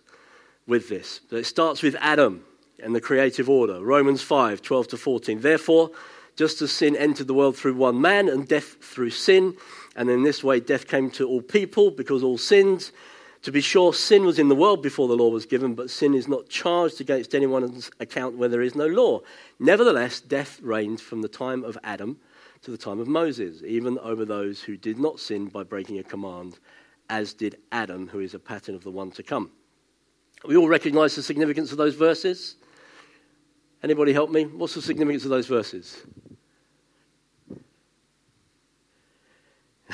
with 0.67 0.88
this. 0.89 1.22
So 1.29 1.38
it 1.38 1.46
starts 1.46 1.81
with 1.81 1.96
Adam 2.00 2.43
and 2.81 2.96
the 2.96 3.01
creative 3.01 3.50
order. 3.50 3.84
Romans 3.84 4.22
5 4.22 4.62
12 4.62 4.88
to 4.89 4.98
14. 4.98 5.41
Therefore, 5.41 5.91
just 6.36 6.62
as 6.62 6.72
sin 6.72 6.96
entered 6.96 7.27
the 7.27 7.34
world 7.34 7.58
through 7.58 7.74
one 7.74 8.00
man 8.00 8.29
and 8.29 8.48
death 8.48 8.77
through 8.81 9.10
sin, 9.10 9.58
and 9.96 10.10
in 10.10 10.24
this 10.24 10.43
way 10.43 10.60
death 10.60 10.88
came 10.88 11.10
to 11.12 11.27
all 11.27 11.41
people 11.41 11.91
because 11.91 12.24
all 12.24 12.38
sinned. 12.38 12.91
To 13.43 13.51
be 13.51 13.62
sure, 13.62 13.93
sin 13.93 14.25
was 14.25 14.38
in 14.38 14.50
the 14.50 14.55
world 14.55 14.84
before 14.84 15.08
the 15.08 15.15
law 15.15 15.29
was 15.29 15.46
given, 15.46 15.74
but 15.74 15.89
sin 15.89 16.13
is 16.13 16.27
not 16.27 16.50
charged 16.50 17.00
against 17.00 17.34
anyone's 17.34 17.89
account 18.00 18.38
where 18.38 18.50
there 18.50 18.62
is 18.62 18.75
no 18.75 18.86
law. 18.86 19.22
Nevertheless, 19.60 20.19
death 20.19 20.60
reigned 20.62 21.00
from 21.00 21.22
the 21.22 21.29
time 21.29 21.63
of 21.63 21.77
Adam 21.84 22.19
to 22.63 22.72
the 22.72 22.77
time 22.77 23.00
of 23.00 23.08
Moses, 23.08 23.62
even 23.65 23.98
over 24.00 24.25
those 24.25 24.62
who 24.62 24.75
did 24.75 25.00
not 25.00 25.22
sin 25.22 25.46
by 25.46 25.63
breaking 25.63 26.00
a 26.00 26.03
command, 26.03 26.60
as 27.10 27.34
did 27.34 27.58
Adam, 27.72 28.10
who 28.10 28.19
is 28.19 28.34
a 28.34 28.39
pattern 28.39 28.75
of 28.75 28.84
the 28.84 28.91
one 28.91 29.12
to 29.12 29.24
come. 29.24 29.51
We 30.46 30.58
all 30.58 30.67
recognize 30.67 31.15
the 31.15 31.24
significance 31.24 31.72
of 31.72 31.77
those 31.77 31.96
verses. 31.96 32.58
Anybody 33.81 34.12
help 34.12 34.29
me? 34.29 34.46
What's 34.46 34.75
the 34.75 34.81
significance 34.81 35.24
of 35.24 35.29
those 35.29 35.48
verses? 35.48 36.05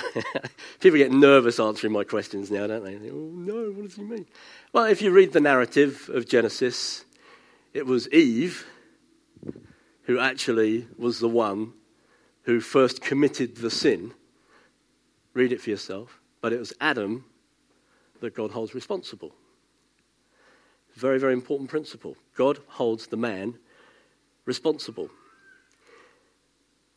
People 0.79 0.97
get 0.97 1.11
nervous 1.11 1.59
answering 1.59 1.93
my 1.93 2.03
questions 2.03 2.51
now, 2.51 2.67
don't 2.67 2.83
they? 2.83 2.95
oh, 3.09 3.31
no, 3.33 3.71
what 3.71 3.83
does 3.83 3.95
he 3.95 4.03
mean? 4.03 4.25
Well, 4.73 4.85
if 4.85 5.01
you 5.01 5.11
read 5.11 5.33
the 5.33 5.39
narrative 5.39 6.09
of 6.13 6.27
Genesis, 6.27 7.05
it 7.73 7.85
was 7.85 8.09
Eve 8.09 8.65
who 10.03 10.19
actually 10.19 10.87
was 10.97 11.19
the 11.19 11.29
one 11.29 11.73
who 12.43 12.59
first 12.59 13.01
committed 13.01 13.57
the 13.57 13.71
sin. 13.71 14.13
Read 15.33 15.51
it 15.51 15.61
for 15.61 15.71
yourself. 15.71 16.19
But 16.41 16.53
it 16.53 16.59
was 16.59 16.73
Adam 16.79 17.25
that 18.21 18.35
God 18.35 18.51
holds 18.51 18.75
responsible. 18.75 19.33
Very, 20.95 21.19
very 21.19 21.33
important 21.33 21.69
principle. 21.69 22.15
God 22.35 22.59
holds 22.67 23.07
the 23.07 23.17
man 23.17 23.57
responsible. 24.45 25.09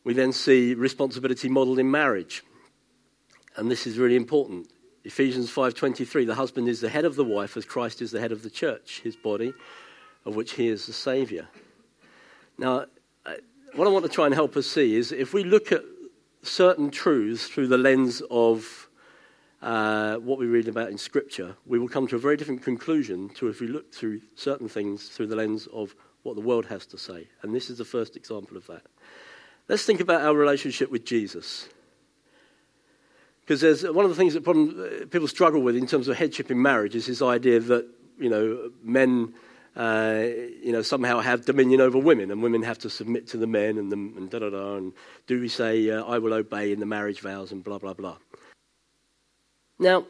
We 0.03 0.13
then 0.13 0.31
see 0.31 0.73
responsibility 0.75 1.49
modeled 1.49 1.79
in 1.79 1.89
marriage. 1.91 2.43
And 3.59 3.69
this 3.69 3.85
is 3.85 3.97
really 3.97 4.15
important. 4.15 4.71
Ephesians 5.03 5.51
5:23 5.51 6.25
the 6.25 6.35
husband 6.35 6.69
is 6.69 6.79
the 6.79 6.87
head 6.87 7.03
of 7.03 7.17
the 7.17 7.25
wife 7.25 7.57
as 7.57 7.65
Christ 7.65 8.01
is 8.01 8.11
the 8.11 8.21
head 8.21 8.31
of 8.31 8.41
the 8.41 8.49
church, 8.49 9.01
his 9.01 9.17
body, 9.17 9.53
of 10.23 10.37
which 10.37 10.53
he 10.53 10.69
is 10.69 10.85
the 10.85 10.93
savior. 10.93 11.49
Now, 12.57 12.85
what 13.75 13.85
I 13.85 13.91
want 13.91 14.05
to 14.05 14.11
try 14.11 14.25
and 14.27 14.33
help 14.33 14.55
us 14.55 14.65
see 14.65 14.95
is 14.95 15.11
if 15.11 15.33
we 15.33 15.43
look 15.43 15.73
at 15.73 15.83
certain 16.41 16.89
truths 16.89 17.49
through 17.49 17.67
the 17.67 17.77
lens 17.77 18.21
of 18.31 18.89
uh, 19.61 20.15
what 20.15 20.39
we 20.39 20.45
read 20.45 20.69
about 20.69 20.89
in 20.89 20.97
Scripture, 20.97 21.57
we 21.65 21.79
will 21.79 21.89
come 21.89 22.07
to 22.07 22.15
a 22.15 22.19
very 22.19 22.37
different 22.37 22.63
conclusion 22.63 23.27
to 23.35 23.49
if 23.49 23.59
we 23.59 23.67
look 23.67 23.93
through 23.93 24.21
certain 24.35 24.69
things 24.69 25.09
through 25.09 25.27
the 25.27 25.35
lens 25.35 25.67
of 25.73 25.95
what 26.23 26.35
the 26.35 26.41
world 26.41 26.65
has 26.67 26.85
to 26.85 26.97
say. 26.97 27.27
And 27.41 27.53
this 27.53 27.69
is 27.69 27.77
the 27.77 27.83
first 27.85 28.15
example 28.15 28.55
of 28.55 28.65
that. 28.67 28.83
Let's 29.67 29.83
think 29.83 29.99
about 29.99 30.21
our 30.21 30.33
relationship 30.33 30.89
with 30.89 31.03
Jesus. 31.03 31.67
Because 33.49 33.61
there's 33.61 33.83
one 33.83 34.05
of 34.05 34.11
the 34.11 34.15
things 34.15 34.35
that 34.35 34.43
problem, 34.43 34.79
uh, 34.79 35.07
people 35.07 35.27
struggle 35.27 35.63
with 35.63 35.75
in 35.75 35.87
terms 35.87 36.07
of 36.07 36.15
headship 36.15 36.51
in 36.51 36.61
marriage 36.61 36.93
is 36.93 37.07
this 37.07 37.19
idea 37.19 37.59
that, 37.59 37.87
you 38.19 38.29
know, 38.29 38.69
men, 38.83 39.33
uh, 39.75 40.21
you 40.61 40.71
know, 40.71 40.83
somehow 40.83 41.19
have 41.19 41.45
dominion 41.45 41.81
over 41.81 41.97
women 41.97 42.29
and 42.29 42.43
women 42.43 42.61
have 42.61 42.77
to 42.77 42.91
submit 42.91 43.25
to 43.29 43.37
the 43.37 43.47
men 43.47 43.79
and, 43.79 43.91
the, 43.91 43.95
and 43.95 44.29
da 44.29 44.37
da 44.37 44.51
da. 44.51 44.75
And 44.75 44.93
do 45.25 45.41
we 45.41 45.47
say, 45.47 45.89
uh, 45.89 46.03
I 46.03 46.19
will 46.19 46.35
obey 46.35 46.71
in 46.71 46.79
the 46.79 46.85
marriage 46.85 47.21
vows 47.21 47.51
and 47.51 47.63
blah, 47.63 47.79
blah, 47.79 47.95
blah. 47.95 48.17
Now, 49.79 50.05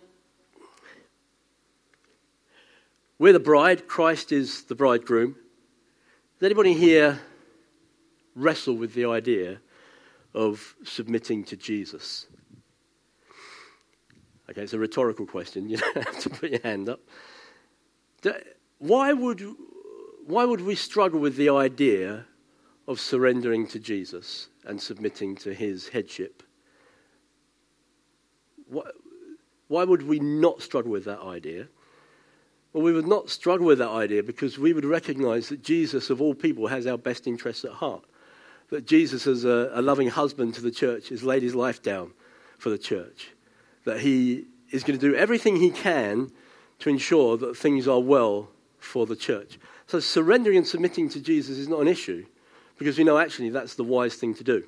we're 3.19 3.31
the 3.31 3.39
bride, 3.39 3.88
Christ 3.88 4.34
is 4.34 4.63
the 4.63 4.75
bridegroom. 4.75 5.38
Does 6.39 6.46
anybody 6.46 6.74
here 6.74 7.22
wrestle 8.36 8.75
with 8.75 8.93
the 8.96 9.05
idea 9.05 9.62
of 10.34 10.75
submitting 10.84 11.46
to 11.46 11.55
Jesus? 11.55 12.25
Okay, 14.50 14.63
it's 14.63 14.74
a 14.74 14.79
rhetorical 14.79 15.25
question. 15.25 15.70
You 15.70 15.77
don't 15.94 15.98
have 15.98 16.20
to 16.22 16.29
put 16.29 16.50
your 16.51 16.62
hand 16.62 16.89
up. 16.89 17.00
Why 18.79 19.13
would, 19.13 19.44
why 20.25 20.46
would 20.46 20.62
we 20.62 20.75
struggle 20.75 21.20
with 21.20 21.36
the 21.36 21.50
idea 21.50 22.25
of 22.88 23.00
surrendering 23.00 23.68
to 23.68 23.79
Jesus 23.79 24.50
and 24.65 24.82
submitting 24.82 25.36
to 25.38 25.53
his 25.53 25.89
headship? 25.89 26.41
Why, 28.68 28.84
why 29.68 29.84
would 29.84 30.01
we 30.01 30.20
not 30.20 30.62
struggle 30.62 30.91
with 30.91 31.06
that 31.06 31.22
idea? 31.22 31.68
Well, 32.74 32.84
we 32.84 32.94
would 32.94 33.08
not 33.08 33.29
struggle 33.29 33.68
with 33.68 33.77
that 33.79 33.89
idea 33.89 34.24
because 34.24 34.58
we 34.58 34.74
would 34.74 34.86
recognize 34.86 35.50
that 35.50 35.63
Jesus, 35.63 36.10
of 36.10 36.22
all 36.22 36.34
people, 36.34 36.68
has 36.68 36.88
our 36.88 36.98
best 36.98 37.27
interests 37.27 37.65
at 37.65 37.72
heart. 37.72 38.03
that 38.70 38.86
Jesus, 38.86 39.27
as 39.27 39.46
a, 39.46 39.72
a 39.74 39.82
loving 39.82 40.10
husband 40.10 40.56
to 40.56 40.62
the 40.62 40.72
church, 40.72 41.10
has 41.10 41.24
laid 41.24 41.44
his 41.44 41.56
life 41.56 41.82
down 41.82 42.12
for 42.58 42.70
the 42.70 42.77
church. 42.77 43.32
That 43.89 44.01
he 44.01 44.46
is 44.69 44.84
going 44.84 45.00
to 45.00 45.10
do 45.10 45.15
everything 45.15 45.55
he 45.55 45.72
can 45.72 46.31
to 46.77 46.89
ensure 46.91 47.38
that 47.38 47.58
things 47.58 47.88
are 47.88 48.00
well 48.00 48.50
for 48.77 49.08
the 49.08 49.15
church. 49.15 49.58
So 49.88 50.00
surrendering 50.00 50.58
and 50.58 50.67
submitting 50.67 51.10
to 51.10 51.19
Jesus 51.19 51.58
is 51.58 51.67
not 51.67 51.81
an 51.81 51.88
issue 51.88 52.24
because 52.77 53.00
we 53.00 53.03
know 53.03 53.17
actually 53.17 53.50
that's 53.50 53.74
the 53.74 53.84
wise 53.84 54.13
thing 54.13 54.36
to 54.36 54.43
do. 54.43 54.63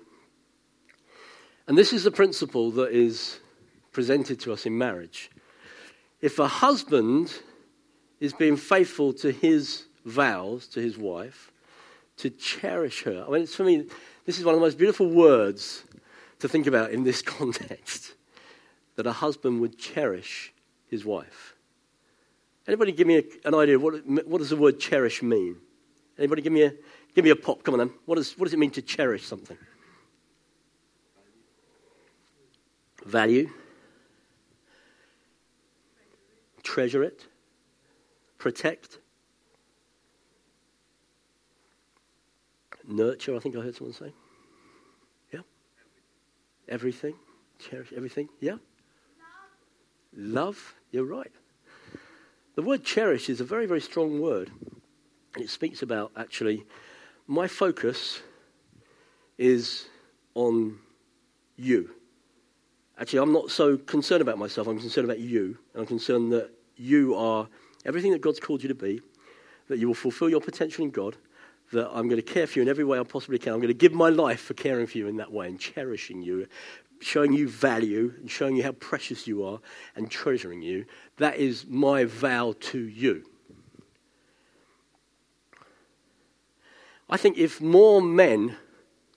And 1.67 1.77
this 1.77 1.93
is 1.93 2.03
the 2.03 2.09
principle 2.09 2.71
that 2.71 2.91
is 2.91 3.39
presented 3.91 4.39
to 4.39 4.53
us 4.53 4.65
in 4.65 4.75
marriage. 4.75 5.29
If 6.19 6.39
a 6.39 6.47
husband 6.47 7.31
is 8.19 8.33
being 8.33 8.57
faithful 8.57 9.13
to 9.13 9.31
his 9.31 9.85
vows 10.03 10.65
to 10.69 10.81
his 10.81 10.97
wife, 10.97 11.51
to 12.17 12.31
cherish 12.31 13.03
her. 13.03 13.23
I 13.27 13.31
mean, 13.31 13.43
it's 13.43 13.55
for 13.55 13.65
me, 13.65 13.85
this 14.25 14.39
is 14.39 14.45
one 14.45 14.55
of 14.55 14.59
the 14.59 14.65
most 14.65 14.79
beautiful 14.79 15.07
words 15.07 15.83
to 16.39 16.49
think 16.49 16.65
about 16.65 16.89
in 16.89 17.03
this 17.03 17.21
context 17.37 18.15
that 18.95 19.07
a 19.07 19.12
husband 19.12 19.62
would 19.62 19.77
cherish 19.77 20.53
his 20.88 21.05
wife. 21.05 21.55
Anybody 22.67 22.91
give 22.91 23.07
me 23.07 23.17
a, 23.17 23.24
an 23.45 23.55
idea 23.55 23.75
of 23.75 23.81
what, 23.81 24.05
what 24.05 24.38
does 24.38 24.50
the 24.50 24.55
word 24.55 24.79
cherish 24.79 25.24
mean? 25.24 25.57
Anybody 26.17 26.41
give 26.41 26.53
me 26.53 26.63
a, 26.63 26.74
give 27.15 27.25
me 27.25 27.31
a 27.31 27.36
pop? 27.36 27.63
Come 27.63 27.74
on 27.74 27.79
then. 27.79 27.91
What, 28.05 28.17
is, 28.17 28.38
what 28.38 28.45
does 28.45 28.53
it 28.53 28.60
mean 28.60 28.71
to 28.71 28.81
cherish 28.81 29.25
something? 29.25 29.57
Value. 33.05 33.50
Treasure 36.62 37.03
it. 37.03 37.25
Protect. 38.38 39.00
Nurture, 42.88 43.36
I 43.36 43.39
think 43.39 43.55
I 43.55 43.62
heard 43.62 43.75
someone 43.75 43.93
say. 43.93 44.13
Yeah? 45.31 45.41
Everything. 46.67 47.15
Cherish 47.57 47.93
everything. 47.93 48.29
Yeah? 48.39 48.57
Love. 50.15 50.75
You're 50.91 51.05
right. 51.05 51.31
The 52.55 52.61
word 52.61 52.83
cherish 52.83 53.29
is 53.29 53.39
a 53.39 53.45
very, 53.45 53.65
very 53.65 53.81
strong 53.81 54.19
word. 54.19 54.51
It 55.37 55.49
speaks 55.49 55.81
about 55.81 56.11
actually, 56.17 56.65
my 57.27 57.47
focus 57.47 58.21
is 59.37 59.87
on 60.35 60.77
you. 61.55 61.91
Actually, 62.99 63.19
I'm 63.19 63.33
not 63.33 63.49
so 63.49 63.77
concerned 63.77 64.21
about 64.21 64.37
myself, 64.37 64.67
I'm 64.67 64.79
concerned 64.79 65.05
about 65.05 65.19
you. 65.19 65.57
And 65.73 65.81
I'm 65.81 65.87
concerned 65.87 66.33
that 66.33 66.51
you 66.75 67.15
are 67.15 67.47
everything 67.85 68.11
that 68.11 68.21
God's 68.21 68.39
called 68.39 68.61
you 68.61 68.69
to 68.69 68.75
be, 68.75 69.01
that 69.69 69.79
you 69.79 69.87
will 69.87 69.95
fulfill 69.95 70.29
your 70.29 70.41
potential 70.41 70.83
in 70.83 70.91
God, 70.91 71.15
that 71.71 71.89
I'm 71.89 72.07
going 72.07 72.21
to 72.21 72.33
care 72.33 72.47
for 72.47 72.59
you 72.59 72.63
in 72.63 72.69
every 72.69 72.83
way 72.83 72.99
I 72.99 73.03
possibly 73.03 73.39
can. 73.39 73.53
I'm 73.53 73.59
going 73.59 73.69
to 73.69 73.73
give 73.73 73.93
my 73.93 74.09
life 74.09 74.41
for 74.41 74.53
caring 74.53 74.87
for 74.87 74.97
you 74.97 75.07
in 75.07 75.17
that 75.17 75.31
way 75.31 75.47
and 75.47 75.59
cherishing 75.59 76.21
you, 76.21 76.47
showing 76.99 77.33
you 77.33 77.47
value 77.47 78.13
and 78.19 78.29
showing 78.29 78.55
you 78.55 78.63
how 78.63 78.73
precious 78.73 79.27
you 79.27 79.43
are 79.43 79.59
and 79.95 80.09
treasuring 80.09 80.61
you. 80.61 80.85
That 81.17 81.37
is 81.37 81.65
my 81.67 82.05
vow 82.05 82.55
to 82.59 82.79
you. 82.79 83.23
I 87.09 87.17
think 87.17 87.37
if 87.37 87.59
more 87.59 88.01
men 88.01 88.55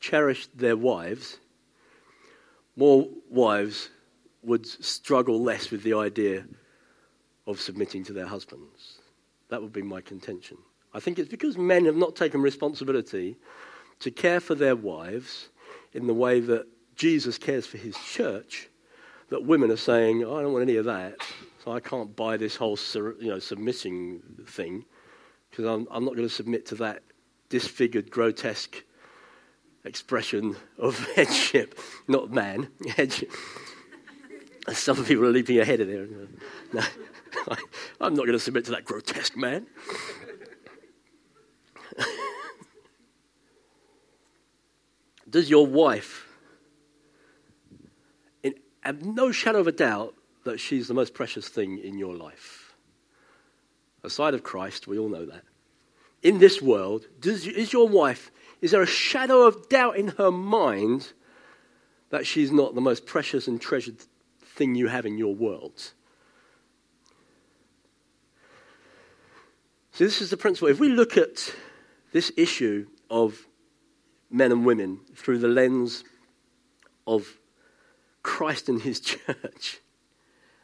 cherished 0.01 0.57
their 0.57 0.77
wives, 0.77 1.39
more 2.77 3.09
wives 3.31 3.91
would 4.43 4.67
struggle 4.67 5.41
less 5.41 5.71
with 5.71 5.83
the 5.83 5.95
idea 5.95 6.45
of 7.47 7.61
submitting 7.61 8.05
to 8.05 8.13
their 8.13 8.27
husbands. 8.27 8.99
That 9.49 9.63
would 9.63 9.73
be 9.73 9.83
my 9.83 10.01
contention. 10.01 10.59
I 10.95 11.01
think 11.01 11.19
it's 11.19 11.29
because 11.29 11.59
men 11.59 11.85
have 11.87 11.97
not 11.97 12.15
taken 12.15 12.41
responsibility 12.41 13.37
to 14.01 14.11
care 14.11 14.41
for 14.41 14.55
their 14.55 14.77
wives 14.77 15.49
in 15.93 16.07
the 16.07 16.15
way 16.15 16.41
that 16.41 16.67
Jesus 16.95 17.37
cares 17.37 17.67
for 17.67 17.79
his 17.79 17.97
church, 17.97 18.69
that 19.31 19.45
women 19.45 19.71
are 19.73 19.77
saying, 19.77 20.23
oh, 20.23 20.37
I 20.37 20.43
don't 20.43 20.53
want 20.53 20.63
any 20.63 20.77
of 20.77 20.85
that, 20.85 21.17
so 21.65 21.73
I 21.73 21.81
can't 21.81 22.15
buy 22.15 22.37
this 22.37 22.55
whole 22.55 22.79
you 22.95 23.29
know, 23.29 23.41
submitting 23.41 24.23
thing, 24.47 24.85
because 25.51 25.65
I'm, 25.65 25.89
I'm 25.91 26.05
not 26.05 26.15
going 26.15 26.29
to 26.29 26.35
submit 26.35 26.67
to 26.67 26.77
that 26.77 27.03
disfigured, 27.49 28.11
grotesque 28.11 28.85
expression 29.85 30.57
of 30.79 30.99
headship, 31.17 31.79
not 32.07 32.31
man, 32.31 32.69
headship. 32.97 33.31
Some 34.73 35.05
people 35.05 35.25
are 35.25 35.33
leaping 35.33 35.59
ahead 35.59 35.81
of 35.81 35.89
there. 35.89 36.07
No, 37.47 37.57
I'm 38.01 38.15
not 38.15 38.27
going 38.27 38.39
to 38.39 38.39
submit 38.39 38.65
to 38.67 38.71
that 38.71 38.85
grotesque 38.85 39.37
man. 39.37 39.67
Does 45.31 45.51
your 45.51 45.67
wife 45.67 46.29
have 48.85 49.03
no 49.03 49.33
shadow 49.33 49.61
of 49.61 49.67
a 49.67 49.73
doubt 49.73 50.15
that 50.45 50.61
she's 50.61 50.89
the 50.89 50.95
most 50.95 51.15
precious 51.15 51.49
thing 51.49 51.79
in 51.79 51.99
your 51.99 52.15
life? 52.15 52.75
Aside 54.03 54.35
of 54.35 54.43
Christ, 54.43 54.87
we 54.87 54.99
all 54.99 55.09
know 55.09 55.25
that. 55.25 55.43
In 56.23 56.39
this 56.39 56.61
world, 56.61 57.07
does, 57.21 57.47
is 57.47 57.73
your 57.73 57.89
wife, 57.89 58.31
is 58.61 58.71
there 58.71 58.83
a 58.83 58.87
shadow 58.87 59.43
of 59.43 59.69
doubt 59.69 59.97
in 59.97 60.09
her 60.09 60.31
mind 60.31 61.13
that 62.11 62.27
she's 62.27 62.53
not 62.53 62.75
the 62.75 62.81
most 62.81 63.07
precious 63.07 63.49
and 63.49 63.61
treasured 63.61 63.97
thing 64.43 64.75
you 64.75 64.89
have 64.89 65.07
in 65.07 65.19
your 65.19 65.35
world? 65.35 65.93
So, 69.93 70.05
this 70.05 70.21
is 70.21 70.31
the 70.31 70.37
principle. 70.37 70.69
If 70.69 70.81
we 70.81 70.89
look 70.89 71.17
at 71.17 71.55
this 72.15 72.31
issue 72.37 72.87
of 73.11 73.49
men 74.31 74.53
and 74.53 74.65
women 74.65 75.01
through 75.17 75.39
the 75.39 75.49
lens 75.49 76.05
of 77.09 77.39
Christ 78.23 78.69
and 78.69 78.81
his 78.81 79.01
church 79.27 79.81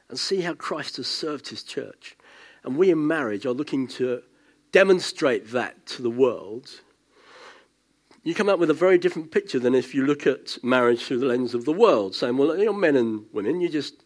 and 0.09 0.17
see 0.17 0.43
how 0.43 0.55
Christ 0.55 0.97
has 0.99 1.09
served 1.09 1.49
his 1.49 1.65
church. 1.65 2.17
And 2.63 2.77
we 2.77 2.91
in 2.91 3.05
marriage 3.05 3.47
are 3.47 3.53
looking 3.53 3.89
to 3.89 4.23
demonstrate 4.71 5.51
that 5.51 5.87
to 5.87 6.03
the 6.03 6.11
world. 6.11 6.71
You 8.23 8.33
come 8.33 8.49
up 8.49 8.61
with 8.61 8.71
a 8.71 8.75
very 8.75 8.97
different 8.97 9.33
picture 9.33 9.59
than 9.59 9.75
if 9.75 9.93
you 9.93 10.07
look 10.07 10.29
at 10.29 10.57
marriage 10.63 11.03
through 11.03 11.19
the 11.19 11.27
lens 11.27 11.53
of 11.53 11.65
the 11.65 11.73
world, 11.73 12.15
saying, 12.15 12.37
well, 12.37 12.57
you're 12.57 12.73
men 12.73 12.95
and 12.95 13.25
women, 13.33 13.61
you 13.61 13.69
just, 13.69 14.05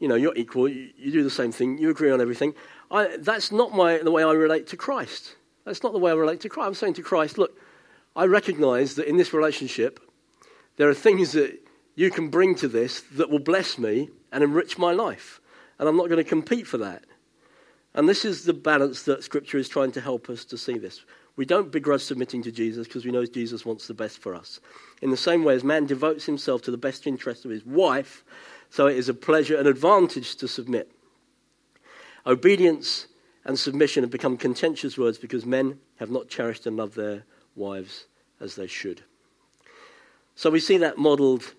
you 0.00 0.08
know, 0.08 0.16
you're 0.16 0.34
equal, 0.34 0.68
you, 0.68 0.90
you 0.96 1.12
do 1.12 1.22
the 1.22 1.30
same 1.30 1.52
thing, 1.52 1.78
you 1.78 1.88
agree 1.88 2.10
on 2.10 2.20
everything. 2.20 2.52
I, 2.90 3.16
that's 3.16 3.52
not 3.52 3.72
my, 3.76 3.98
the 3.98 4.10
way 4.10 4.24
I 4.24 4.32
relate 4.32 4.66
to 4.68 4.76
Christ. 4.76 5.36
That's 5.64 5.82
not 5.82 5.92
the 5.92 5.98
way 5.98 6.10
I 6.10 6.14
relate 6.14 6.40
to 6.40 6.48
Christ. 6.48 6.66
I'm 6.66 6.74
saying 6.74 6.94
to 6.94 7.02
Christ, 7.02 7.38
look, 7.38 7.56
I 8.16 8.24
recognize 8.24 8.94
that 8.96 9.08
in 9.08 9.16
this 9.16 9.32
relationship, 9.32 10.00
there 10.76 10.88
are 10.88 10.94
things 10.94 11.32
that 11.32 11.58
you 11.94 12.10
can 12.10 12.28
bring 12.28 12.54
to 12.56 12.68
this 12.68 13.02
that 13.12 13.30
will 13.30 13.38
bless 13.38 13.78
me 13.78 14.08
and 14.32 14.42
enrich 14.42 14.78
my 14.78 14.92
life. 14.92 15.40
And 15.78 15.88
I'm 15.88 15.96
not 15.96 16.08
going 16.08 16.22
to 16.22 16.28
compete 16.28 16.66
for 16.66 16.78
that. 16.78 17.04
And 17.94 18.08
this 18.08 18.24
is 18.24 18.44
the 18.44 18.52
balance 18.52 19.02
that 19.02 19.24
Scripture 19.24 19.58
is 19.58 19.68
trying 19.68 19.92
to 19.92 20.00
help 20.00 20.30
us 20.30 20.44
to 20.46 20.58
see 20.58 20.78
this. 20.78 21.04
We 21.36 21.44
don't 21.44 21.72
begrudge 21.72 22.02
submitting 22.02 22.42
to 22.42 22.52
Jesus 22.52 22.86
because 22.86 23.04
we 23.04 23.10
know 23.10 23.24
Jesus 23.24 23.64
wants 23.64 23.86
the 23.86 23.94
best 23.94 24.18
for 24.18 24.34
us. 24.34 24.60
In 25.00 25.10
the 25.10 25.16
same 25.16 25.42
way 25.42 25.54
as 25.54 25.64
man 25.64 25.86
devotes 25.86 26.26
himself 26.26 26.62
to 26.62 26.70
the 26.70 26.76
best 26.76 27.06
interest 27.06 27.44
of 27.44 27.50
his 27.50 27.64
wife, 27.64 28.24
so 28.68 28.86
it 28.86 28.96
is 28.96 29.08
a 29.08 29.14
pleasure 29.14 29.56
and 29.56 29.66
advantage 29.66 30.36
to 30.36 30.48
submit. 30.48 30.90
Obedience 32.26 33.06
and 33.44 33.58
submission 33.58 34.02
have 34.02 34.10
become 34.10 34.36
contentious 34.36 34.98
words 34.98 35.18
because 35.18 35.46
men 35.46 35.78
have 35.96 36.10
not 36.10 36.28
cherished 36.28 36.66
and 36.66 36.76
loved 36.76 36.96
their 36.96 37.24
wives 37.56 38.06
as 38.40 38.54
they 38.56 38.66
should. 38.66 39.02
So 40.34 40.50
we 40.50 40.60
see 40.60 40.78
that 40.78 40.98
modeled 40.98 41.54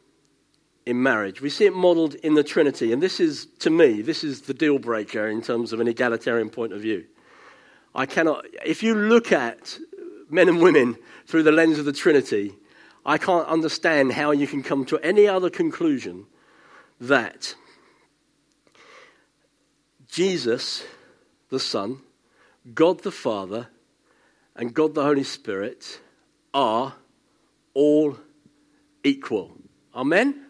in 0.86 1.02
marriage. 1.02 1.41
We 1.41 1.50
see 1.50 1.65
it 1.65 1.76
modeled 1.76 2.15
in 2.15 2.34
the 2.34 2.44
Trinity. 2.44 2.91
And 2.91 3.02
this 3.02 3.20
is, 3.20 3.46
to 3.60 3.70
me, 3.70 4.02
this 4.02 4.24
is 4.24 4.41
the 4.41 4.54
deal 4.54 4.80
breaker 4.80 5.28
in 5.28 5.41
terms 5.41 5.74
of 5.74 5.80
an 5.80 5.88
egalitarian 5.88 6.50
point 6.50 6.74
of 6.74 6.82
view. 6.82 7.06
I 7.94 8.06
cannot, 8.06 8.46
if 8.65 8.82
you 8.82 8.96
look 8.96 9.32
at 9.32 9.78
men 10.30 10.48
and 10.50 10.62
women 10.62 10.98
through 11.28 11.44
the 11.44 11.52
lens 11.52 11.78
of 11.78 11.86
the 11.86 11.94
Trinity, 11.94 12.56
I 13.06 13.17
can't 13.17 13.48
understand 13.48 14.13
how 14.13 14.32
you 14.32 14.48
can 14.48 14.63
come 14.63 14.86
to 14.86 14.98
any 15.00 15.28
other 15.28 15.50
conclusion 15.50 16.26
that 17.00 17.56
Jesus, 20.08 20.84
the 21.52 21.60
Son, 21.60 22.00
God 22.74 23.02
the 23.02 23.12
Father, 23.12 23.68
and 24.56 24.74
God 24.74 24.96
the 24.96 25.04
Holy 25.04 25.24
Spirit 25.24 26.00
are 26.54 26.96
all 27.74 28.18
equal. 29.04 29.52
Amen? 29.94 30.46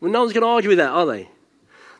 Well, 0.00 0.10
no 0.10 0.20
one's 0.20 0.32
going 0.32 0.42
to 0.42 0.48
argue 0.48 0.70
with 0.70 0.78
that, 0.78 0.90
are 0.90 1.06
they? 1.06 1.28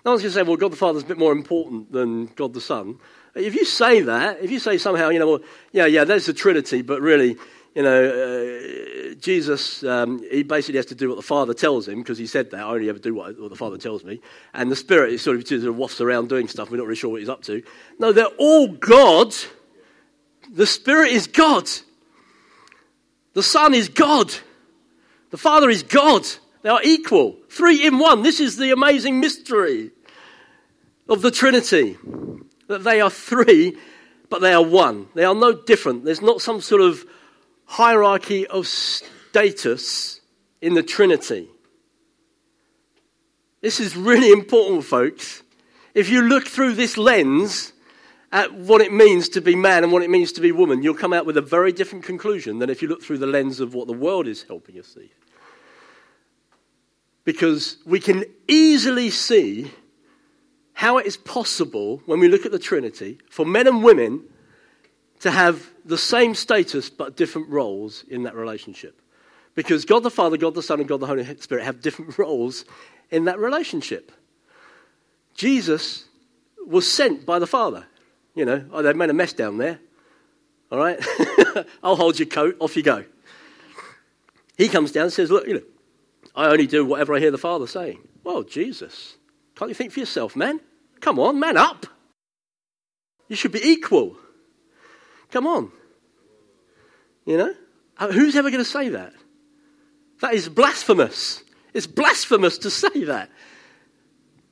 No 0.05 0.13
one's 0.13 0.23
going 0.23 0.33
to 0.33 0.39
say, 0.39 0.43
well, 0.43 0.57
God 0.57 0.73
the 0.73 0.77
Father 0.77 0.99
is 0.99 1.03
a 1.03 1.07
bit 1.07 1.19
more 1.19 1.33
important 1.33 1.93
than 1.93 2.27
God 2.27 2.55
the 2.55 2.61
Son. 2.61 2.99
If 3.35 3.55
you 3.55 3.65
say 3.65 4.01
that, 4.03 4.43
if 4.43 4.51
you 4.51 4.59
say 4.59 4.79
somehow, 4.79 5.11
you 5.11 5.19
know, 5.19 5.29
well, 5.29 5.41
yeah, 5.73 5.87
yeah, 5.87 6.05
there's 6.05 6.27
the 6.27 6.33
Trinity, 6.33 6.83
but 6.83 7.01
really, 7.01 7.37
you 7.79 7.85
know, 7.85 8.09
uh, 8.09 9.15
Jesus, 9.21 9.85
um, 9.85 10.21
he 10.33 10.43
basically 10.43 10.79
has 10.79 10.87
to 10.87 10.97
do 10.97 11.11
what 11.11 11.15
the 11.15 11.23
Father 11.23 11.55
tells 11.55 11.87
him 11.87 12.01
because 12.01 12.19
he 12.19 12.27
said 12.27 12.51
that. 12.51 12.59
I 12.59 12.65
only 12.65 12.89
ever 12.89 12.99
do 12.99 13.15
what, 13.15 13.41
what 13.41 13.51
the 13.51 13.57
Father 13.57 13.79
tells 13.79 14.03
me. 14.03 14.21
And 14.53 14.69
the 14.69 14.75
Spirit 14.75 15.13
is 15.13 15.23
sort 15.23 15.37
of, 15.53 15.77
wafts 15.77 16.01
around 16.01 16.29
doing 16.29 16.49
stuff. 16.49 16.73
We're 16.73 16.79
not 16.79 16.87
really 16.87 16.97
sure 16.97 17.11
what 17.11 17.21
he's 17.21 17.29
up 17.29 17.43
to. 17.43 17.63
No, 18.01 18.11
they're 18.11 18.35
all 18.37 18.67
God. 18.67 19.33
The 20.51 20.67
Spirit 20.67 21.13
is 21.13 21.29
God. 21.29 21.71
The 23.35 23.45
Son 23.45 23.75
is 23.75 23.89
God. 23.89 24.35
The 25.31 25.39
Father 25.39 25.71
is 25.71 25.85
God. 25.85 26.27
They 26.63 26.71
are 26.71 26.83
equal. 26.83 27.37
Three 27.49 27.87
in 27.87 28.01
one. 28.01 28.25
This 28.25 28.41
is 28.41 28.57
the 28.57 28.73
amazing 28.73 29.21
mystery 29.21 29.93
of 31.09 31.23
the 31.23 31.31
Trinity. 31.31 31.97
That 32.67 32.83
they 32.83 33.01
are 33.01 33.09
three, 33.09 33.79
but 34.31 34.41
they 34.41 34.53
are 34.53 34.65
one. 34.65 35.07
They 35.15 35.25
are 35.25 35.33
no 35.33 35.53
different. 35.53 36.05
There's 36.05 36.21
not 36.21 36.43
some 36.43 36.61
sort 36.61 36.81
of 36.81 37.05
hierarchy 37.69 38.47
of 38.47 38.67
status 38.67 40.21
in 40.61 40.75
the 40.75 40.83
Trinity. 40.83 41.49
This 43.61 43.79
is 43.79 43.95
really 43.95 44.31
important, 44.31 44.85
folks. 44.85 45.43
If 45.95 46.09
you 46.09 46.23
look 46.23 46.47
through 46.47 46.75
this 46.75 46.97
lens 46.97 47.73
at 48.33 48.55
what 48.55 48.81
it 48.81 48.93
means 48.93 49.29
to 49.31 49.41
be 49.41 49.55
man 49.55 49.85
and 49.85 49.93
what 49.93 50.03
it 50.03 50.11
means 50.11 50.33
to 50.33 50.41
be 50.41 50.51
woman, 50.51 50.83
you'll 50.83 50.95
come 50.95 51.13
out 51.13 51.27
with 51.27 51.37
a 51.37 51.43
very 51.43 51.73
different 51.73 52.05
conclusion 52.05 52.59
than 52.59 52.71
if 52.71 52.81
you 52.81 52.89
look 52.89 53.03
through 53.03 53.19
the 53.19 53.27
lens 53.27 53.61
of 53.61 53.75
what 53.75 53.87
the 53.87 53.93
world 53.93 54.27
is 54.27 54.45
helping 54.45 54.79
us 54.79 54.87
see. 54.87 55.13
Because 57.25 57.77
we 57.85 58.01
can 58.01 58.25
easily 58.47 59.11
see 59.11 59.71
how 60.73 60.97
it 60.97 61.07
is 61.07 61.17
possible, 61.17 62.01
when 62.07 62.21
we 62.21 62.29
look 62.29 62.47
at 62.47 62.53
the 62.53 62.59
Trinity, 62.59 63.19
for 63.29 63.45
men 63.45 63.67
and 63.67 63.83
women 63.83 64.23
to 65.21 65.31
have 65.31 65.69
the 65.85 65.99
same 65.99 66.35
status 66.35 66.91
but 66.91 67.17
different 67.17 67.49
roles 67.49 68.05
in 68.09 68.23
that 68.25 68.35
relationship. 68.35 69.01
Because 69.55 69.85
God 69.85 70.03
the 70.03 70.11
Father, 70.11 70.37
God 70.37 70.55
the 70.55 70.63
Son, 70.63 70.81
and 70.81 70.89
God 70.89 71.01
the 71.01 71.07
Holy 71.07 71.25
Spirit 71.39 71.65
have 71.65 71.81
different 71.81 72.17
roles 72.19 72.65
in 73.11 73.25
that 73.25 73.39
relationship. 73.39 74.13
Jesus 75.35 76.05
was 76.67 76.91
sent 76.91 77.25
by 77.27 77.39
the 77.39 77.47
Father. 77.47 77.87
You 78.35 78.45
know, 78.45 78.65
oh, 78.73 78.83
they've 78.83 78.95
made 78.95 79.11
a 79.11 79.15
mess 79.15 79.33
down 79.33 79.59
there. 79.59 79.81
All 80.71 80.79
right? 80.79 81.05
I'll 81.83 81.97
hold 81.97 82.19
your 82.19 82.29
coat, 82.29 82.57
off 82.61 82.77
you 82.77 82.83
go. 82.83 83.05
He 84.57 84.69
comes 84.69 84.93
down 84.93 85.05
and 85.05 85.13
says, 85.13 85.31
Look, 85.31 85.47
you 85.47 85.55
know, 85.55 85.63
I 86.35 86.47
only 86.47 86.67
do 86.67 86.85
whatever 86.85 87.15
I 87.15 87.21
hear 87.21 87.31
the 87.31 87.39
Father 87.39 87.67
saying. 87.67 87.99
Well, 88.23 88.43
Jesus, 88.43 89.17
can't 89.57 89.71
you 89.71 89.75
think 89.75 89.93
for 89.93 90.01
yourself, 90.01 90.37
man? 90.37 90.61
Come 91.01 91.19
on, 91.19 91.41
man 91.41 91.57
up. 91.57 91.87
You 93.29 93.37
should 93.37 93.53
be 93.53 93.63
equal. 93.63 94.17
Come 95.31 95.47
on. 95.47 95.71
You 97.25 97.37
know? 97.37 97.55
Uh, 97.99 98.13
who's 98.13 98.37
ever 98.37 98.51
going 98.51 98.63
to 98.65 98.71
say 98.71 98.91
that? 98.91 99.13
That 100.21 100.35
is 100.35 100.49
blasphemous. 100.49 101.43
It's 101.75 101.87
blasphemous 101.87 102.59
to 102.59 102.71
say 102.71 103.05
that. 103.05 103.31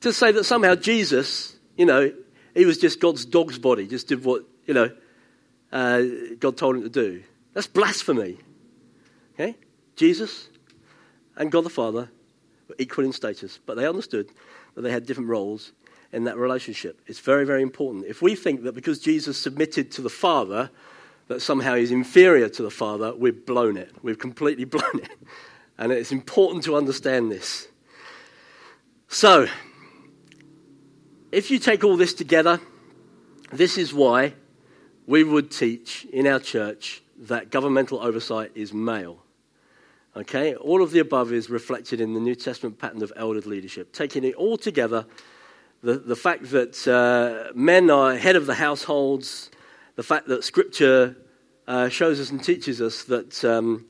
To 0.01 0.13
say 0.13 0.31
that 0.31 0.43
somehow 0.43 0.75
Jesus, 0.75 1.55
you 1.75 1.85
know, 1.85 2.11
he 2.53 2.65
was 2.65 2.77
just 2.77 2.99
God's 2.99 3.25
dog's 3.25 3.57
body, 3.57 3.87
just 3.87 4.07
did 4.07 4.23
what, 4.23 4.43
you 4.65 4.73
know, 4.73 4.91
uh, 5.71 6.03
God 6.39 6.57
told 6.57 6.77
him 6.77 6.83
to 6.83 6.89
do. 6.89 7.23
That's 7.53 7.67
blasphemy. 7.67 8.37
Okay? 9.33 9.55
Jesus 9.95 10.47
and 11.35 11.51
God 11.51 11.65
the 11.65 11.69
Father 11.69 12.09
were 12.67 12.75
equal 12.77 13.05
in 13.05 13.13
status, 13.13 13.59
but 13.65 13.75
they 13.75 13.87
understood 13.87 14.29
that 14.75 14.81
they 14.81 14.91
had 14.91 15.05
different 15.05 15.29
roles 15.29 15.71
in 16.11 16.23
that 16.25 16.37
relationship. 16.37 17.01
It's 17.07 17.19
very, 17.19 17.45
very 17.45 17.61
important. 17.61 18.05
If 18.05 18.21
we 18.21 18.35
think 18.35 18.63
that 18.63 18.73
because 18.73 18.99
Jesus 18.99 19.37
submitted 19.37 19.91
to 19.93 20.01
the 20.01 20.09
Father, 20.09 20.69
that 21.27 21.41
somehow 21.41 21.75
he's 21.75 21.91
inferior 21.91 22.49
to 22.49 22.63
the 22.63 22.71
Father, 22.71 23.13
we've 23.13 23.45
blown 23.45 23.77
it. 23.77 23.91
We've 24.01 24.19
completely 24.19 24.63
blown 24.65 24.99
it. 25.01 25.17
And 25.77 25.91
it's 25.91 26.11
important 26.11 26.63
to 26.63 26.75
understand 26.75 27.31
this. 27.31 27.67
So, 29.09 29.47
if 31.31 31.51
you 31.51 31.59
take 31.59 31.83
all 31.83 31.97
this 31.97 32.13
together, 32.13 32.59
this 33.51 33.77
is 33.77 33.93
why 33.93 34.33
we 35.05 35.23
would 35.23 35.51
teach 35.51 36.05
in 36.11 36.27
our 36.27 36.39
church 36.39 37.01
that 37.17 37.49
governmental 37.49 37.99
oversight 37.99 38.51
is 38.55 38.73
male. 38.73 39.23
Okay? 40.15 40.55
All 40.55 40.81
of 40.81 40.91
the 40.91 40.99
above 40.99 41.31
is 41.31 41.49
reflected 41.49 42.01
in 42.01 42.13
the 42.13 42.19
New 42.19 42.35
Testament 42.35 42.77
pattern 42.79 43.03
of 43.03 43.13
elder 43.15 43.41
leadership. 43.41 43.93
Taking 43.93 44.23
it 44.23 44.35
all 44.35 44.57
together, 44.57 45.05
the, 45.83 45.99
the 45.99 46.15
fact 46.15 46.51
that 46.51 46.87
uh, 46.87 47.51
men 47.53 47.89
are 47.89 48.15
head 48.15 48.35
of 48.35 48.45
the 48.45 48.55
households, 48.55 49.51
the 49.95 50.03
fact 50.03 50.27
that 50.27 50.43
Scripture 50.43 51.15
uh, 51.67 51.89
shows 51.89 52.19
us 52.19 52.31
and 52.31 52.43
teaches 52.43 52.81
us 52.81 53.03
that 53.03 53.43
um, 53.45 53.85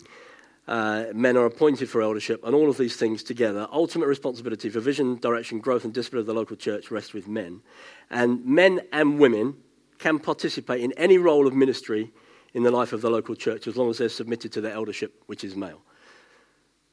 uh, 0.67 1.06
men 1.13 1.38
are 1.38 1.45
appointed 1.45 1.89
for 1.89 2.02
eldership, 2.02 2.43
and 2.43 2.54
all 2.54 2.69
of 2.69 2.78
these 2.78 2.97
things 2.97 3.23
together, 3.23 3.67
ultimate 3.71 4.08
responsibility 4.08 4.69
for 4.69 4.80
vision, 4.80 5.15
direction, 5.17 5.60
growth, 5.60 5.86
and 5.86 5.93
discipline 5.93 6.19
of 6.19 6.26
the 6.26 6.34
local 6.34 6.58
church 6.58 6.91
rests 6.91 7.13
with 7.13 7.28
men. 7.28 7.62
And 8.10 8.45
men 8.45 8.82
and 8.91 9.19
women 9.19 9.56
can 9.97 10.19
participate 10.19 10.82
in 10.82 10.91
any 10.93 11.17
role 11.17 11.47
of 11.47 11.54
ministry 11.54 12.12
in 12.54 12.63
the 12.63 12.71
life 12.71 12.93
of 12.93 13.02
the 13.02 13.10
local 13.10 13.36
church 13.36 13.67
as 13.67 13.78
long 13.78 13.89
as 13.89 13.97
they're 13.97 14.10
submitted 14.10 14.52
to 14.54 14.62
their 14.62 14.73
eldership, 14.73 15.23
which 15.28 15.43
is 15.43 15.56
male. 15.56 15.82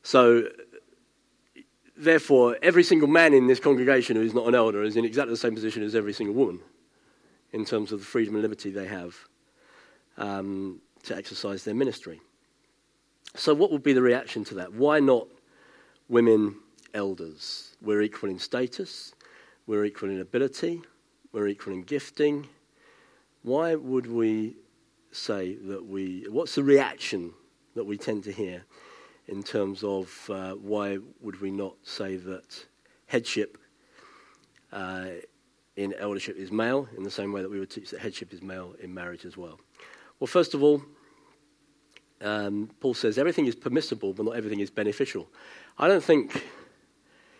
So, 0.02 0.48
therefore, 1.96 2.56
every 2.62 2.82
single 2.82 3.08
man 3.08 3.34
in 3.34 3.46
this 3.46 3.60
congregation 3.60 4.16
who 4.16 4.22
is 4.22 4.34
not 4.34 4.46
an 4.46 4.54
elder 4.54 4.82
is 4.82 4.96
in 4.96 5.04
exactly 5.04 5.32
the 5.32 5.38
same 5.38 5.54
position 5.54 5.82
as 5.82 5.94
every 5.94 6.12
single 6.12 6.34
woman 6.34 6.60
in 7.52 7.64
terms 7.64 7.92
of 7.92 8.00
the 8.00 8.06
freedom 8.06 8.34
and 8.34 8.42
liberty 8.42 8.70
they 8.70 8.86
have 8.86 9.16
um, 10.16 10.80
to 11.02 11.16
exercise 11.16 11.64
their 11.64 11.74
ministry. 11.74 12.20
So, 13.36 13.54
what 13.54 13.70
would 13.70 13.82
be 13.82 13.92
the 13.92 14.02
reaction 14.02 14.44
to 14.44 14.54
that? 14.56 14.72
Why 14.72 15.00
not 15.00 15.26
women 16.08 16.56
elders? 16.94 17.76
We're 17.80 18.02
equal 18.02 18.30
in 18.30 18.38
status, 18.38 19.14
we're 19.66 19.84
equal 19.84 20.10
in 20.10 20.20
ability, 20.20 20.82
we're 21.32 21.48
equal 21.48 21.72
in 21.72 21.82
gifting. 21.82 22.48
Why 23.42 23.74
would 23.74 24.06
we 24.06 24.56
say 25.12 25.56
that 25.56 25.84
we. 25.84 26.26
What's 26.28 26.54
the 26.54 26.62
reaction 26.62 27.32
that 27.74 27.84
we 27.84 27.96
tend 27.96 28.24
to 28.24 28.32
hear 28.32 28.64
in 29.26 29.42
terms 29.42 29.82
of 29.82 30.30
uh, 30.30 30.52
why 30.52 30.98
would 31.20 31.40
we 31.40 31.50
not 31.50 31.74
say 31.82 32.16
that 32.16 32.66
headship 33.06 33.58
uh, 34.72 35.06
in 35.76 35.94
eldership 35.94 36.36
is 36.36 36.52
male 36.52 36.88
in 36.96 37.02
the 37.02 37.10
same 37.10 37.32
way 37.32 37.42
that 37.42 37.50
we 37.50 37.58
would 37.58 37.70
teach 37.70 37.90
that 37.90 38.00
headship 38.00 38.32
is 38.32 38.42
male 38.42 38.74
in 38.80 38.92
marriage 38.92 39.24
as 39.24 39.36
well? 39.36 39.58
Well, 40.20 40.26
first 40.26 40.54
of 40.54 40.62
all, 40.62 40.82
um, 42.20 42.70
Paul 42.80 42.94
says 42.94 43.18
everything 43.18 43.46
is 43.46 43.54
permissible, 43.54 44.12
but 44.14 44.24
not 44.24 44.36
everything 44.36 44.60
is 44.60 44.70
beneficial. 44.70 45.28
I 45.78 45.88
don't 45.88 46.04
think 46.04 46.44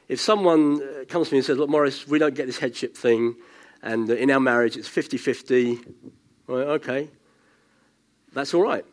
if 0.09 0.21
someone 0.21 0.83
uh, 0.83 1.05
comes 1.09 1.29
to 1.29 1.35
me 1.35 1.39
and 1.39 1.47
says, 1.47 1.59
Look, 1.59 1.71
Morris, 1.71 2.07
we 2.07 2.19
don't 2.19 2.35
get 2.35 2.47
this 2.47 2.59
headship 2.59 2.97
thing, 2.97 3.37
and 3.83 4.09
in 4.11 4.31
our 4.31 4.41
marriage 4.41 4.77
it's 4.77 4.89
50 4.89 5.17
50, 5.17 5.81
right, 6.47 6.67
okay, 6.67 7.11
that's 8.33 8.53
all 8.53 8.63
right. 8.63 8.85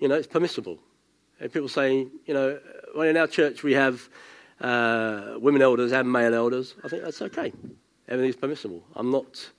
You 0.00 0.08
know, 0.08 0.16
it's 0.16 0.26
permissible. 0.26 0.78
And 1.44 1.52
people 1.52 1.68
saying, 1.68 2.10
you 2.24 2.32
know, 2.32 2.58
well, 2.96 3.06
in 3.06 3.18
our 3.18 3.26
church 3.26 3.62
we 3.62 3.74
have 3.74 4.08
uh, 4.62 5.34
women 5.36 5.60
elders 5.60 5.92
and 5.92 6.10
male 6.10 6.32
elders. 6.34 6.74
I 6.82 6.88
think 6.88 7.02
that's 7.02 7.20
okay. 7.20 7.52
Everything's 8.08 8.36
permissible. 8.36 8.82
I'm 8.96 9.10
not 9.10 9.50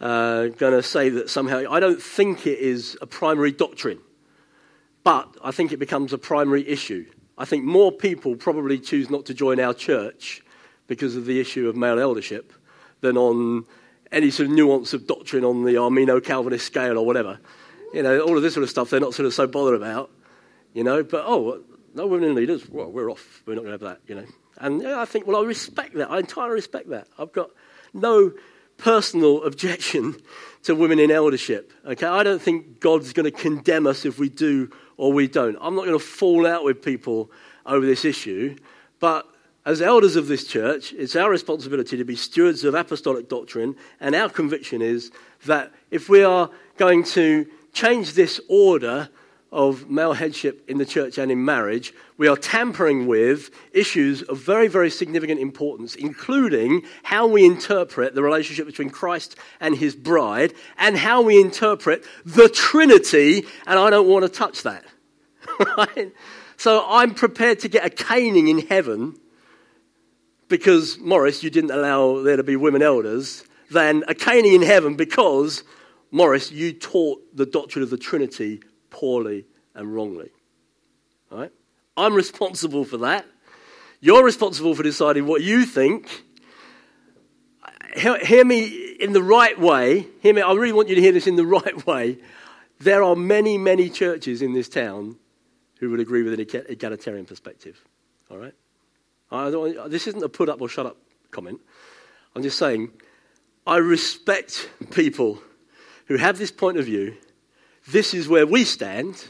uh, 0.00 0.46
going 0.46 0.72
to 0.72 0.82
say 0.82 1.10
that 1.10 1.28
somehow, 1.28 1.64
I 1.70 1.80
don't 1.80 2.00
think 2.00 2.46
it 2.46 2.60
is 2.60 2.96
a 3.02 3.06
primary 3.06 3.52
doctrine. 3.52 3.98
But 5.04 5.36
I 5.44 5.50
think 5.50 5.70
it 5.70 5.76
becomes 5.76 6.14
a 6.14 6.18
primary 6.18 6.66
issue. 6.66 7.04
I 7.36 7.44
think 7.44 7.62
more 7.62 7.92
people 7.92 8.34
probably 8.34 8.78
choose 8.78 9.10
not 9.10 9.26
to 9.26 9.34
join 9.34 9.60
our 9.60 9.74
church 9.74 10.42
because 10.86 11.14
of 11.14 11.26
the 11.26 11.40
issue 11.40 11.68
of 11.68 11.76
male 11.76 12.00
eldership 12.00 12.54
than 13.02 13.18
on 13.18 13.66
any 14.10 14.30
sort 14.30 14.48
of 14.48 14.54
nuance 14.54 14.94
of 14.94 15.06
doctrine 15.06 15.44
on 15.44 15.64
the 15.64 15.76
Arminian 15.76 16.22
Calvinist 16.22 16.64
scale 16.64 16.96
or 16.96 17.04
whatever. 17.04 17.38
You 17.92 18.02
know, 18.02 18.20
all 18.20 18.34
of 18.34 18.42
this 18.42 18.54
sort 18.54 18.64
of 18.64 18.70
stuff 18.70 18.88
they're 18.88 18.98
not 18.98 19.12
sort 19.12 19.26
of 19.26 19.34
so 19.34 19.46
bothered 19.46 19.74
about, 19.74 20.10
you 20.72 20.84
know. 20.84 21.02
But 21.02 21.24
oh, 21.26 21.62
no 21.94 22.06
women 22.06 22.30
in 22.30 22.34
leaders, 22.34 22.68
well, 22.68 22.90
we're 22.90 23.10
off. 23.10 23.42
We're 23.46 23.54
not 23.54 23.64
going 23.64 23.78
to 23.78 23.86
have 23.86 23.96
that, 23.96 24.00
you 24.08 24.14
know. 24.14 24.26
And 24.58 24.82
yeah, 24.82 25.00
I 25.00 25.04
think, 25.04 25.26
well, 25.26 25.42
I 25.42 25.46
respect 25.46 25.94
that. 25.94 26.10
I 26.10 26.18
entirely 26.18 26.54
respect 26.54 26.90
that. 26.90 27.08
I've 27.18 27.32
got 27.32 27.50
no 27.92 28.32
personal 28.78 29.44
objection 29.44 30.16
to 30.64 30.74
women 30.74 30.98
in 30.98 31.10
eldership. 31.10 31.72
Okay, 31.86 32.06
I 32.06 32.22
don't 32.22 32.40
think 32.40 32.80
God's 32.80 33.12
going 33.12 33.24
to 33.24 33.30
condemn 33.30 33.86
us 33.86 34.04
if 34.04 34.18
we 34.18 34.28
do 34.28 34.70
or 34.96 35.12
we 35.12 35.28
don't. 35.28 35.56
I'm 35.60 35.74
not 35.74 35.84
going 35.86 35.98
to 35.98 36.04
fall 36.04 36.46
out 36.46 36.64
with 36.64 36.82
people 36.82 37.30
over 37.66 37.84
this 37.84 38.04
issue, 38.04 38.56
but 39.00 39.26
as 39.64 39.80
elders 39.80 40.16
of 40.16 40.26
this 40.26 40.44
church, 40.44 40.92
it's 40.92 41.14
our 41.14 41.30
responsibility 41.30 41.96
to 41.96 42.04
be 42.04 42.16
stewards 42.16 42.64
of 42.64 42.74
apostolic 42.74 43.28
doctrine, 43.28 43.76
and 44.00 44.14
our 44.14 44.28
conviction 44.28 44.82
is 44.82 45.12
that 45.46 45.72
if 45.90 46.08
we 46.08 46.24
are 46.24 46.50
going 46.76 47.04
to 47.04 47.46
change 47.72 48.14
this 48.14 48.40
order 48.48 49.08
of 49.52 49.88
male 49.88 50.14
headship 50.14 50.64
in 50.68 50.78
the 50.78 50.86
church 50.86 51.18
and 51.18 51.30
in 51.30 51.44
marriage, 51.44 51.92
we 52.16 52.26
are 52.26 52.36
tampering 52.36 53.06
with 53.06 53.50
issues 53.72 54.22
of 54.22 54.38
very, 54.38 54.66
very 54.66 54.90
significant 54.90 55.38
importance, 55.38 55.94
including 55.94 56.82
how 57.02 57.26
we 57.26 57.44
interpret 57.44 58.14
the 58.14 58.22
relationship 58.22 58.66
between 58.66 58.90
Christ 58.90 59.36
and 59.60 59.76
his 59.76 59.94
bride 59.94 60.54
and 60.78 60.96
how 60.96 61.20
we 61.20 61.40
interpret 61.40 62.04
the 62.24 62.48
Trinity, 62.48 63.44
and 63.66 63.78
I 63.78 63.90
don't 63.90 64.08
want 64.08 64.24
to 64.24 64.28
touch 64.30 64.62
that. 64.62 64.84
right? 65.76 66.12
So 66.56 66.84
I'm 66.88 67.14
prepared 67.14 67.60
to 67.60 67.68
get 67.68 67.84
a 67.84 67.90
caning 67.90 68.48
in 68.48 68.66
heaven 68.66 69.18
because, 70.48 70.98
Morris, 70.98 71.42
you 71.42 71.50
didn't 71.50 71.70
allow 71.70 72.22
there 72.22 72.36
to 72.36 72.42
be 72.42 72.56
women 72.56 72.82
elders, 72.82 73.44
than 73.72 74.04
a 74.06 74.14
caning 74.14 74.54
in 74.54 74.62
heaven 74.62 74.94
because, 74.94 75.64
Morris, 76.10 76.52
you 76.52 76.72
taught 76.72 77.36
the 77.36 77.46
doctrine 77.46 77.82
of 77.82 77.90
the 77.90 77.96
Trinity 77.96 78.60
poorly 78.92 79.46
and 79.74 79.92
wrongly. 79.92 80.30
All 81.30 81.38
right? 81.38 81.52
I'm 81.96 82.14
responsible 82.14 82.84
for 82.84 82.98
that. 82.98 83.26
You're 84.00 84.24
responsible 84.24 84.74
for 84.74 84.82
deciding 84.82 85.26
what 85.26 85.42
you 85.42 85.64
think. 85.64 86.24
Hear, 87.96 88.44
me 88.44 88.66
in 89.00 89.12
the 89.12 89.22
right 89.22 89.58
way. 89.58 90.06
Hear 90.20 90.34
me. 90.34 90.40
I 90.40 90.52
really 90.52 90.72
want 90.72 90.88
you 90.88 90.94
to 90.94 91.00
hear 91.00 91.12
this 91.12 91.26
in 91.26 91.36
the 91.36 91.46
right 91.58 91.86
way. 91.86 92.18
There 92.80 93.02
are 93.02 93.14
many, 93.14 93.58
many 93.58 93.90
churches 93.90 94.42
in 94.42 94.54
this 94.54 94.68
town 94.68 95.16
who 95.78 95.90
would 95.90 96.00
agree 96.00 96.22
with 96.22 96.34
an 96.34 96.40
egalitarian 96.68 97.26
perspective. 97.26 97.80
All 98.30 98.38
right? 98.38 98.54
this 99.88 100.06
isn't 100.06 100.22
a 100.22 100.28
put 100.28 100.48
up 100.48 100.60
or 100.60 100.68
shut 100.68 100.86
up 100.86 100.96
comment. 101.30 101.60
I'm 102.34 102.42
just 102.42 102.58
saying, 102.58 102.90
I 103.66 103.76
respect 103.76 104.68
people 104.90 105.38
who 106.06 106.16
have 106.16 106.38
this 106.38 106.50
point 106.50 106.78
of 106.78 106.84
view. 106.86 107.16
This 107.88 108.14
is 108.14 108.28
where 108.28 108.46
we 108.46 108.64
stand. 108.64 109.26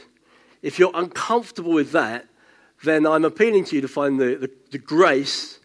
If 0.61 0.79
you're 0.79 0.91
uncomfortable 0.93 1.73
with 1.73 1.91
that, 1.91 2.25
then 2.83 3.05
I'm 3.05 3.25
appealing 3.25 3.65
to 3.65 3.75
you 3.75 3.81
to 3.81 3.87
find 3.87 4.19
the, 4.19 4.35
the, 4.35 4.51
the 4.71 4.77
grace 4.77 5.59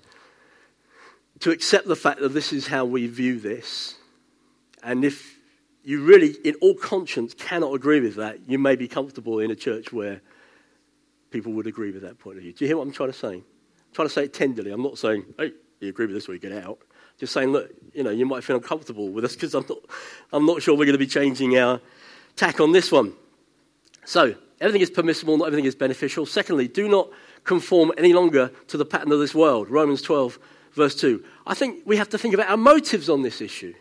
to 1.41 1.51
accept 1.51 1.87
the 1.87 1.97
fact 1.97 2.21
that 2.21 2.31
this 2.31 2.53
is 2.53 2.67
how 2.67 2.85
we 2.85 3.07
view 3.07 3.39
this. 3.39 3.95
And 4.83 5.05
if 5.05 5.39
you 5.85 6.05
really, 6.05 6.37
in 6.45 6.55
all 6.61 6.75
conscience, 6.75 7.35
cannot 7.35 7.73
agree 7.75 8.01
with 8.01 8.17
that, 8.17 8.49
you 8.49 8.59
may 8.59 8.77
be 8.77 8.89
comfortable 8.89 9.39
in 9.41 9.51
a 9.51 9.57
church 9.57 9.93
where 9.93 10.21
people 11.31 11.53
would 11.53 11.67
agree 11.67 11.91
with 11.91 12.03
that 12.03 12.19
point 12.19 12.37
of 12.37 12.43
view. 12.43 12.53
Do 12.53 12.65
you 12.65 12.69
hear 12.69 12.77
what 12.77 12.87
I'm 12.87 12.93
trying 12.93 13.13
to 13.13 13.19
say? 13.19 13.35
I'm 13.35 13.45
trying 13.93 14.09
to 14.09 14.15
say 14.15 14.25
it 14.25 14.35
tenderly. 14.35 14.71
I'm 14.71 14.83
not 14.83 14.99
saying, 14.99 15.25
hey, 15.39 15.53
you 15.81 15.89
agree 15.89 16.07
with 16.07 16.15
this 16.15 16.29
or 16.29 16.35
you 16.35 16.41
get 16.41 16.53
out. 16.53 16.79
Just 17.19 17.33
saying, 17.33 17.51
look, 17.51 17.71
you 17.95 18.03
know, 18.03 18.11
you 18.11 18.27
might 18.27 18.45
feel 18.45 18.57
uncomfortable 18.57 19.09
with 19.09 19.25
us 19.25 19.35
because 19.35 19.55
I'm 19.55 19.65
not, 19.69 19.79
I'm 20.33 20.47
not 20.47 20.63
sure 20.63 20.75
we're 20.75 20.85
going 20.85 20.93
to 20.93 20.99
be 20.99 21.07
changing 21.07 21.59
our 21.59 21.81
tack 22.39 22.61
on 22.61 22.73
this 22.73 22.91
one. 22.91 23.13
So, 24.05 24.35
everything 24.61 24.81
is 24.81 24.91
permissible, 24.91 25.37
not 25.37 25.47
everything 25.47 25.67
is 25.67 25.75
beneficial. 25.75 26.25
Secondly, 26.25 26.69
do 26.69 26.89
not 26.89 27.11
conform 27.45 27.93
any 27.99 28.13
longer 28.13 28.51
to 28.69 28.77
the 28.77 28.85
pattern 28.85 29.13
of 29.13 29.19
this 29.19 29.35
world. 29.35 29.69
Romans 29.69 30.03
12, 30.03 30.39
verse 30.73 30.95
2. 30.95 31.23
I 31.47 31.55
think 31.55 31.83
we 31.85 31.97
have 31.97 32.09
to 32.11 32.19
think 32.19 32.35
about 32.35 32.49
our 32.49 32.57
motives 32.57 33.09
on 33.09 33.23
this 33.23 33.41
issue. 33.41 33.75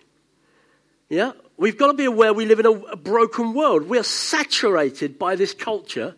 Yeah? 1.09 1.31
We've 1.57 1.77
got 1.77 1.87
to 1.87 1.93
be 1.93 2.05
aware 2.05 2.33
we 2.33 2.45
live 2.45 2.59
in 2.59 2.65
a, 2.65 2.71
a 2.71 2.95
broken 2.95 3.53
world. 3.53 3.83
We 3.87 3.97
are 3.97 4.03
saturated 4.03 5.17
by 5.17 5.35
this 5.35 5.53
culture. 5.53 6.15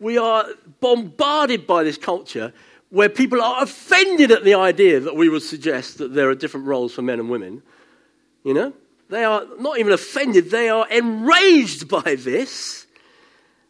We 0.00 0.18
are 0.18 0.46
bombarded 0.80 1.66
by 1.66 1.84
this 1.84 1.96
culture 1.96 2.52
where 2.90 3.08
people 3.08 3.40
are 3.40 3.62
offended 3.62 4.30
at 4.30 4.44
the 4.44 4.54
idea 4.54 5.00
that 5.00 5.16
we 5.16 5.28
would 5.28 5.42
suggest 5.42 5.98
that 5.98 6.12
there 6.12 6.28
are 6.28 6.34
different 6.34 6.66
roles 6.66 6.92
for 6.92 7.02
men 7.02 7.20
and 7.20 7.30
women. 7.30 7.62
You 8.44 8.54
know? 8.54 8.72
They 9.12 9.24
are 9.24 9.44
not 9.58 9.78
even 9.78 9.92
offended, 9.92 10.50
they 10.50 10.70
are 10.70 10.88
enraged 10.88 11.86
by 11.86 12.14
this. 12.14 12.86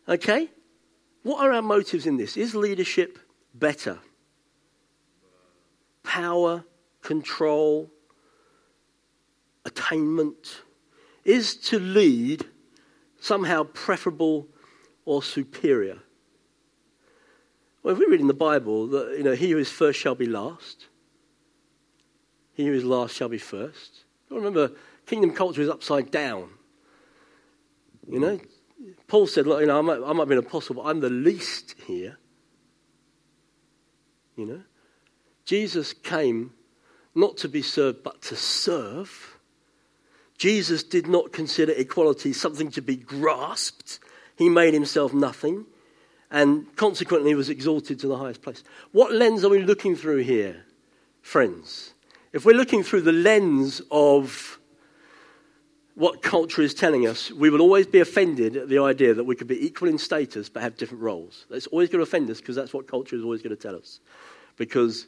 Okay? 0.08 0.48
What 1.24 1.44
are 1.44 1.52
our 1.52 1.62
motives 1.62 2.06
in 2.06 2.16
this? 2.16 2.36
Is 2.36 2.54
leadership 2.54 3.18
better? 3.52 3.98
Power, 6.04 6.62
control, 7.00 7.90
attainment? 9.64 10.60
Is 11.24 11.56
to 11.56 11.80
lead 11.80 12.44
somehow 13.20 13.64
preferable 13.64 14.46
or 15.04 15.24
superior? 15.24 15.98
Well, 17.82 17.94
if 17.94 17.98
we 17.98 18.06
read 18.06 18.20
in 18.20 18.28
the 18.28 18.32
Bible 18.32 18.86
that 18.86 19.16
you 19.18 19.24
know, 19.24 19.32
he 19.34 19.50
who 19.50 19.58
is 19.58 19.72
first 19.72 19.98
shall 19.98 20.14
be 20.14 20.26
last, 20.26 20.86
he 22.52 22.64
who 22.66 22.74
is 22.74 22.84
last 22.84 23.16
shall 23.16 23.28
be 23.28 23.38
first. 23.38 24.04
Remember, 24.30 24.70
kingdom 25.12 25.32
culture 25.34 25.60
is 25.60 25.68
upside 25.68 26.10
down. 26.10 26.48
You 28.08 28.18
know, 28.18 28.40
Paul 29.08 29.26
said, 29.26 29.46
Look, 29.46 29.60
you 29.60 29.66
know, 29.66 29.78
I 29.78 29.82
might, 29.82 30.00
I 30.02 30.12
might 30.14 30.24
be 30.26 30.32
an 30.32 30.38
apostle, 30.38 30.76
but 30.76 30.86
I'm 30.86 31.00
the 31.00 31.10
least 31.10 31.74
here. 31.86 32.16
You 34.36 34.46
know, 34.46 34.62
Jesus 35.44 35.92
came 35.92 36.54
not 37.14 37.36
to 37.38 37.48
be 37.48 37.60
served, 37.60 38.02
but 38.02 38.22
to 38.22 38.36
serve. 38.36 39.36
Jesus 40.38 40.82
did 40.82 41.06
not 41.06 41.30
consider 41.30 41.72
equality 41.72 42.32
something 42.32 42.70
to 42.70 42.80
be 42.80 42.96
grasped. 42.96 44.00
He 44.36 44.48
made 44.48 44.72
himself 44.72 45.12
nothing 45.12 45.66
and 46.30 46.74
consequently 46.76 47.34
was 47.34 47.50
exalted 47.50 48.00
to 48.00 48.08
the 48.08 48.16
highest 48.16 48.40
place. 48.40 48.64
What 48.92 49.12
lens 49.12 49.44
are 49.44 49.50
we 49.50 49.60
looking 49.60 49.94
through 49.94 50.22
here, 50.22 50.64
friends? 51.20 51.92
If 52.32 52.46
we're 52.46 52.56
looking 52.56 52.82
through 52.82 53.02
the 53.02 53.12
lens 53.12 53.82
of 53.90 54.58
what 55.94 56.22
culture 56.22 56.62
is 56.62 56.72
telling 56.74 57.06
us, 57.06 57.30
we 57.30 57.50
will 57.50 57.60
always 57.60 57.86
be 57.86 58.00
offended 58.00 58.56
at 58.56 58.68
the 58.68 58.78
idea 58.78 59.12
that 59.14 59.24
we 59.24 59.36
could 59.36 59.46
be 59.46 59.64
equal 59.64 59.88
in 59.88 59.98
status 59.98 60.48
but 60.48 60.62
have 60.62 60.76
different 60.76 61.02
roles. 61.02 61.46
That's 61.50 61.66
always 61.66 61.90
going 61.90 61.98
to 61.98 62.08
offend 62.08 62.30
us 62.30 62.40
because 62.40 62.56
that's 62.56 62.72
what 62.72 62.86
culture 62.86 63.16
is 63.16 63.22
always 63.22 63.42
going 63.42 63.54
to 63.54 63.62
tell 63.62 63.76
us. 63.76 64.00
Because 64.56 65.06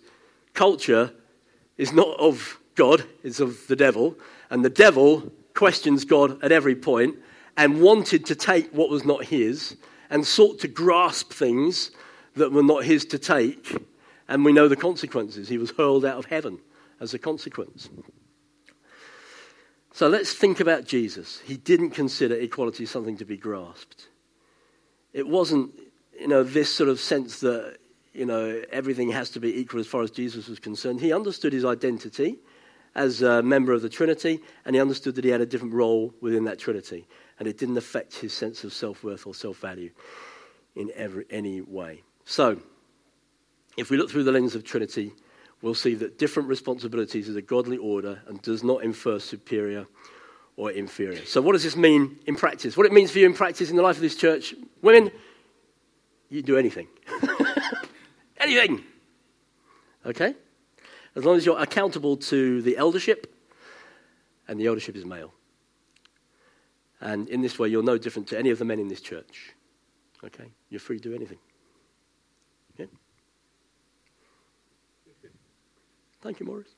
culture 0.53 1.11
is 1.79 1.92
not 1.92 2.18
of 2.20 2.59
God, 2.75 3.05
it's 3.23 3.40
of 3.40 3.66
the 3.66 3.77
devil, 3.77 4.16
and 4.51 4.64
the 4.64 4.70
devil 4.70 5.33
questions 5.55 6.05
God 6.05 6.42
at 6.42 6.53
every 6.53 6.75
point 6.75 7.16
and 7.57 7.81
wanted 7.81 8.27
to 8.27 8.35
take 8.35 8.70
what 8.73 8.90
was 8.90 9.05
not 9.05 9.25
his 9.25 9.77
and 10.11 10.27
sought 10.27 10.61
to 10.61 10.68
grasp 10.68 11.33
things 11.33 11.92
that 12.37 12.53
were 12.53 12.62
not 12.62 12.85
his 12.85 13.05
to 13.07 13.18
take. 13.18 13.77
And 14.29 14.44
we 14.44 14.53
know 14.53 14.68
the 14.68 14.77
consequences. 14.77 15.49
He 15.49 15.59
was 15.59 15.70
hurled 15.70 16.05
out 16.05 16.18
of 16.18 16.27
heaven 16.27 16.59
as 17.01 17.14
a 17.14 17.18
consequence. 17.18 17.88
So 19.94 20.09
let's 20.09 20.35
think 20.35 20.61
about 20.61 20.85
Jesus. 20.85 21.40
He 21.46 21.57
didn't 21.57 21.90
consider 21.90 22.35
equality 22.35 22.85
something 22.85 23.16
to 23.16 23.24
be 23.24 23.38
grasped. 23.38 24.09
It 25.14 25.26
wasn't, 25.26 25.70
you 26.20 26.28
know, 26.28 26.42
this 26.42 26.74
sort 26.74 26.90
of 26.90 27.00
sense 27.00 27.40
that, 27.40 27.78
you 28.12 28.26
know, 28.26 28.62
everything 28.70 29.12
has 29.12 29.30
to 29.30 29.40
be 29.40 29.59
equal 29.59 29.80
as 29.80 29.87
far 29.87 30.02
as 30.02 30.11
Jesus 30.11 30.48
was 30.48 30.59
concerned. 30.59 31.00
He 31.00 31.12
understood 31.12 31.54
his 31.54 31.64
identity 31.64 32.37
as 32.94 33.22
a 33.22 33.42
member 33.42 33.72
of 33.72 33.80
the 33.80 33.88
Trinity, 33.88 34.40
and 34.66 34.76
he 34.76 34.83
understood 34.83 35.14
that 35.14 35.24
he 35.24 35.30
had 35.30 35.40
a 35.40 35.46
different 35.46 35.74
role 35.74 36.12
within 36.20 36.44
that 36.44 36.59
Trinity 36.59 37.07
and 37.38 37.48
it 37.48 37.59
didn't 37.59 37.76
affect 37.76 38.16
his 38.16 38.33
sense 38.33 38.64
of 38.64 38.72
self 38.72 39.02
worth 39.02 39.26
or 39.26 39.35
self 39.35 39.59
value 39.59 39.90
in 40.76 40.90
every, 40.94 41.24
any 41.30 41.61
way. 41.61 42.02
So, 42.24 42.59
if 43.76 43.90
we 43.90 43.96
look 43.96 44.11
through 44.11 44.24
the 44.24 44.33
lens 44.33 44.54
of 44.54 44.64
Trinity, 44.64 45.12
we'll 45.64 45.74
see 45.74 45.94
that 45.94 46.18
different 46.18 46.46
responsibilities 46.46 47.27
is 47.27 47.37
a 47.37 47.42
godly 47.42 47.79
order 47.79 48.20
and 48.29 48.40
does 48.42 48.62
not 48.62 48.85
infer 48.85 49.18
superior 49.18 49.87
or 50.57 50.70
inferior. 50.70 51.24
So, 51.24 51.40
what 51.40 51.53
does 51.53 51.64
this 51.64 51.74
mean 51.74 52.18
in 52.27 52.37
practice? 52.37 52.77
What 52.77 52.85
it 52.87 52.92
means 52.92 53.11
for 53.11 53.18
you 53.18 53.27
in 53.27 53.33
practice 53.33 53.70
in 53.70 53.77
the 53.77 53.83
life 53.83 53.96
of 53.96 54.03
this 54.03 54.14
church, 54.14 54.55
women, 54.83 55.11
you 56.29 56.42
do 56.42 56.59
anything. 56.59 56.87
anything. 58.37 58.85
Okay? 60.05 60.35
As 61.16 61.24
long 61.24 61.37
as 61.37 61.46
you're 61.46 61.59
accountable 61.59 62.18
to 62.18 62.61
the 62.61 62.77
eldership, 62.77 63.35
and 64.46 64.61
the 64.61 64.66
eldership 64.66 64.96
is 64.96 65.07
male. 65.07 65.33
And 67.00 67.27
in 67.31 67.40
this 67.40 67.59
way, 67.59 67.68
you're 67.68 67.83
no 67.83 67.96
different 67.96 68.29
to 68.29 68.38
any 68.38 68.50
of 68.50 68.59
the 68.59 68.66
men 68.66 68.79
in 68.79 68.88
this 68.88 69.00
church. 69.00 69.55
Okay? 70.22 70.50
You're 70.68 70.81
free 70.81 70.98
to 70.98 71.09
do 71.09 71.14
anything. 71.14 71.38
Thank 76.24 76.40
you, 76.40 76.46
Morris. 76.46 76.68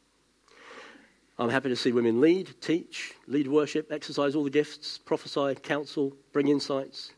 I'm 1.39 1.51
happy 1.51 1.69
to 1.69 1.77
see 1.77 1.93
women 1.93 2.21
lead, 2.21 2.61
teach, 2.61 3.15
lead 3.29 3.47
worship, 3.47 3.93
exercise 3.93 4.35
all 4.35 4.43
the 4.43 4.51
gifts, 4.51 4.99
prophesy, 4.99 5.55
counsel, 5.63 6.17
bring 6.33 6.49
insights, 6.49 7.13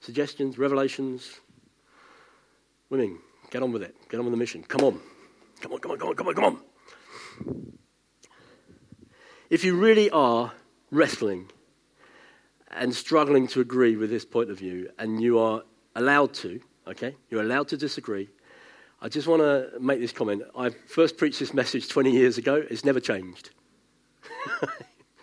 suggestions, 0.00 0.58
revelations. 0.58 1.38
Women, 2.90 3.20
get 3.52 3.62
on 3.62 3.70
with 3.70 3.84
it. 3.84 3.94
Get 4.08 4.18
on 4.18 4.26
with 4.26 4.32
the 4.32 4.38
mission. 4.38 4.64
Come 4.64 4.82
on. 4.82 5.00
Come 5.60 5.72
on, 5.72 5.78
come 5.78 5.92
on, 5.92 5.98
come 5.98 6.08
on, 6.08 6.16
come 6.16 6.26
on, 6.26 6.34
come 6.34 6.44
on. 6.44 7.72
If 9.48 9.62
you 9.62 9.76
really 9.76 10.10
are 10.10 10.52
wrestling 10.90 11.48
and 12.72 12.92
struggling 12.92 13.46
to 13.48 13.60
agree 13.60 13.94
with 13.94 14.10
this 14.10 14.24
point 14.24 14.50
of 14.50 14.58
view, 14.58 14.90
and 14.98 15.22
you 15.22 15.38
are 15.38 15.62
allowed 15.94 16.34
to, 16.34 16.60
okay? 16.88 17.14
You're 17.30 17.42
allowed 17.42 17.68
to 17.68 17.76
disagree. 17.76 18.30
I 19.00 19.08
just 19.08 19.28
want 19.28 19.42
to 19.42 19.70
make 19.80 20.00
this 20.00 20.10
comment. 20.10 20.42
I 20.56 20.70
first 20.70 21.16
preached 21.18 21.38
this 21.38 21.54
message 21.54 21.88
20 21.88 22.10
years 22.10 22.36
ago. 22.36 22.56
It's 22.68 22.84
never 22.84 22.98
changed. 22.98 23.50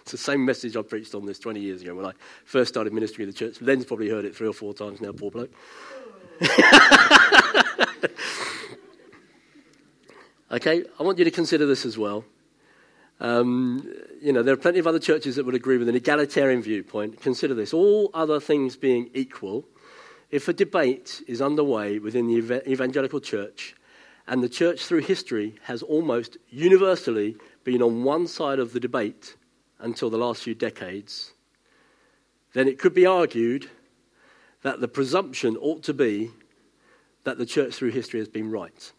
it's 0.01 0.11
the 0.11 0.17
same 0.17 0.45
message 0.45 0.77
I 0.77 0.81
preached 0.81 1.13
on 1.13 1.25
this 1.25 1.39
20 1.39 1.59
years 1.59 1.81
ago 1.81 1.93
when 1.93 2.05
I 2.05 2.13
first 2.45 2.69
started 2.69 2.93
ministering 2.93 3.27
in 3.27 3.33
the 3.33 3.37
church. 3.37 3.61
Len's 3.61 3.83
probably 3.83 4.09
heard 4.09 4.23
it 4.23 4.33
three 4.33 4.47
or 4.47 4.53
four 4.53 4.73
times 4.73 5.01
now, 5.01 5.11
poor 5.11 5.29
bloke. 5.29 5.51
okay, 10.51 10.85
I 10.97 11.03
want 11.03 11.17
you 11.17 11.25
to 11.25 11.31
consider 11.31 11.65
this 11.65 11.85
as 11.85 11.97
well. 11.97 12.23
Um, 13.19 13.93
you 14.21 14.31
know, 14.31 14.41
there 14.41 14.53
are 14.53 14.57
plenty 14.57 14.79
of 14.79 14.87
other 14.87 14.99
churches 14.99 15.35
that 15.35 15.45
would 15.45 15.55
agree 15.55 15.77
with 15.77 15.89
an 15.89 15.95
egalitarian 15.95 16.61
viewpoint. 16.61 17.19
Consider 17.21 17.53
this 17.53 17.73
all 17.73 18.09
other 18.13 18.39
things 18.39 18.77
being 18.77 19.09
equal, 19.13 19.65
if 20.31 20.47
a 20.47 20.53
debate 20.53 21.21
is 21.27 21.41
underway 21.41 21.99
within 21.99 22.27
the 22.27 22.63
evangelical 22.69 23.19
church, 23.19 23.75
and 24.27 24.43
the 24.43 24.49
church 24.49 24.85
through 24.85 25.01
history 25.01 25.55
has 25.63 25.83
almost 25.83 26.37
universally 26.49 27.37
been 27.63 27.81
on 27.81 28.03
one 28.03 28.27
side 28.27 28.59
of 28.59 28.73
the 28.73 28.79
debate 28.79 29.35
until 29.79 30.09
the 30.09 30.17
last 30.17 30.43
few 30.43 30.55
decades, 30.55 31.33
then 32.53 32.67
it 32.67 32.79
could 32.79 32.93
be 32.93 33.05
argued 33.05 33.69
that 34.63 34.79
the 34.81 34.87
presumption 34.87 35.55
ought 35.57 35.83
to 35.83 35.93
be 35.93 36.31
that 37.23 37.37
the 37.37 37.45
church 37.45 37.75
through 37.75 37.91
history 37.91 38.19
has 38.19 38.29
been 38.29 38.49
right. 38.49 38.91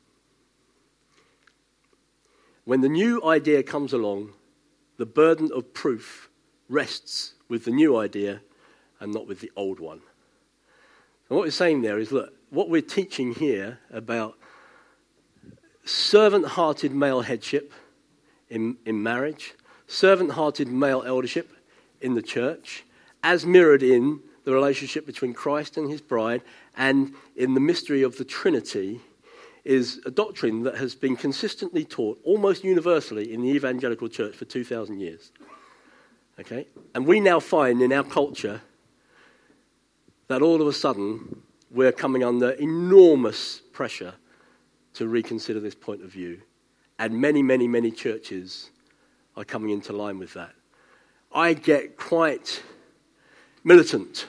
When 2.64 2.80
the 2.80 2.88
new 2.88 3.24
idea 3.24 3.62
comes 3.62 3.92
along, 3.92 4.32
the 4.96 5.06
burden 5.06 5.50
of 5.54 5.72
proof 5.72 6.28
rests 6.68 7.34
with 7.48 7.64
the 7.64 7.70
new 7.70 7.96
idea 7.96 8.42
and 9.00 9.12
not 9.12 9.26
with 9.26 9.40
the 9.40 9.52
old 9.56 9.78
one. 9.80 10.02
And 11.28 11.36
what 11.36 11.44
we're 11.44 11.50
saying 11.50 11.82
there 11.82 11.98
is 11.98 12.12
look, 12.12 12.32
what 12.50 12.68
we're 12.68 12.82
teaching 12.82 13.34
here 13.34 13.78
about 13.90 14.36
servant 15.84 16.46
hearted 16.46 16.92
male 16.92 17.22
headship 17.22 17.72
in, 18.48 18.76
in 18.84 19.02
marriage, 19.02 19.54
servant 19.86 20.32
hearted 20.32 20.68
male 20.68 21.02
eldership 21.06 21.52
in 22.00 22.14
the 22.14 22.22
church, 22.22 22.84
as 23.22 23.44
mirrored 23.44 23.82
in 23.82 24.20
the 24.44 24.52
relationship 24.52 25.06
between 25.06 25.34
Christ 25.34 25.76
and 25.76 25.90
his 25.90 26.00
bride, 26.00 26.42
and 26.76 27.12
in 27.34 27.54
the 27.54 27.60
mystery 27.60 28.02
of 28.02 28.16
the 28.16 28.24
Trinity, 28.24 29.00
is 29.64 30.00
a 30.06 30.10
doctrine 30.12 30.62
that 30.62 30.76
has 30.76 30.94
been 30.94 31.16
consistently 31.16 31.84
taught 31.84 32.20
almost 32.22 32.62
universally 32.62 33.32
in 33.32 33.42
the 33.42 33.48
evangelical 33.48 34.08
church 34.08 34.36
for 34.36 34.44
2,000 34.44 35.00
years. 35.00 35.32
Okay? 36.38 36.68
And 36.94 37.04
we 37.04 37.18
now 37.18 37.40
find 37.40 37.82
in 37.82 37.92
our 37.92 38.04
culture 38.04 38.60
that 40.28 40.42
all 40.42 40.60
of 40.60 40.66
a 40.66 40.72
sudden 40.72 41.42
we're 41.70 41.92
coming 41.92 42.24
under 42.24 42.50
enormous 42.50 43.60
pressure 43.72 44.14
to 44.94 45.08
reconsider 45.08 45.60
this 45.60 45.74
point 45.74 46.02
of 46.02 46.10
view. 46.10 46.40
And 46.98 47.20
many, 47.20 47.42
many, 47.42 47.68
many 47.68 47.90
churches 47.90 48.70
are 49.36 49.44
coming 49.44 49.70
into 49.70 49.92
line 49.92 50.18
with 50.18 50.32
that. 50.34 50.52
I 51.32 51.52
get 51.52 51.96
quite 51.96 52.62
militant 53.62 54.26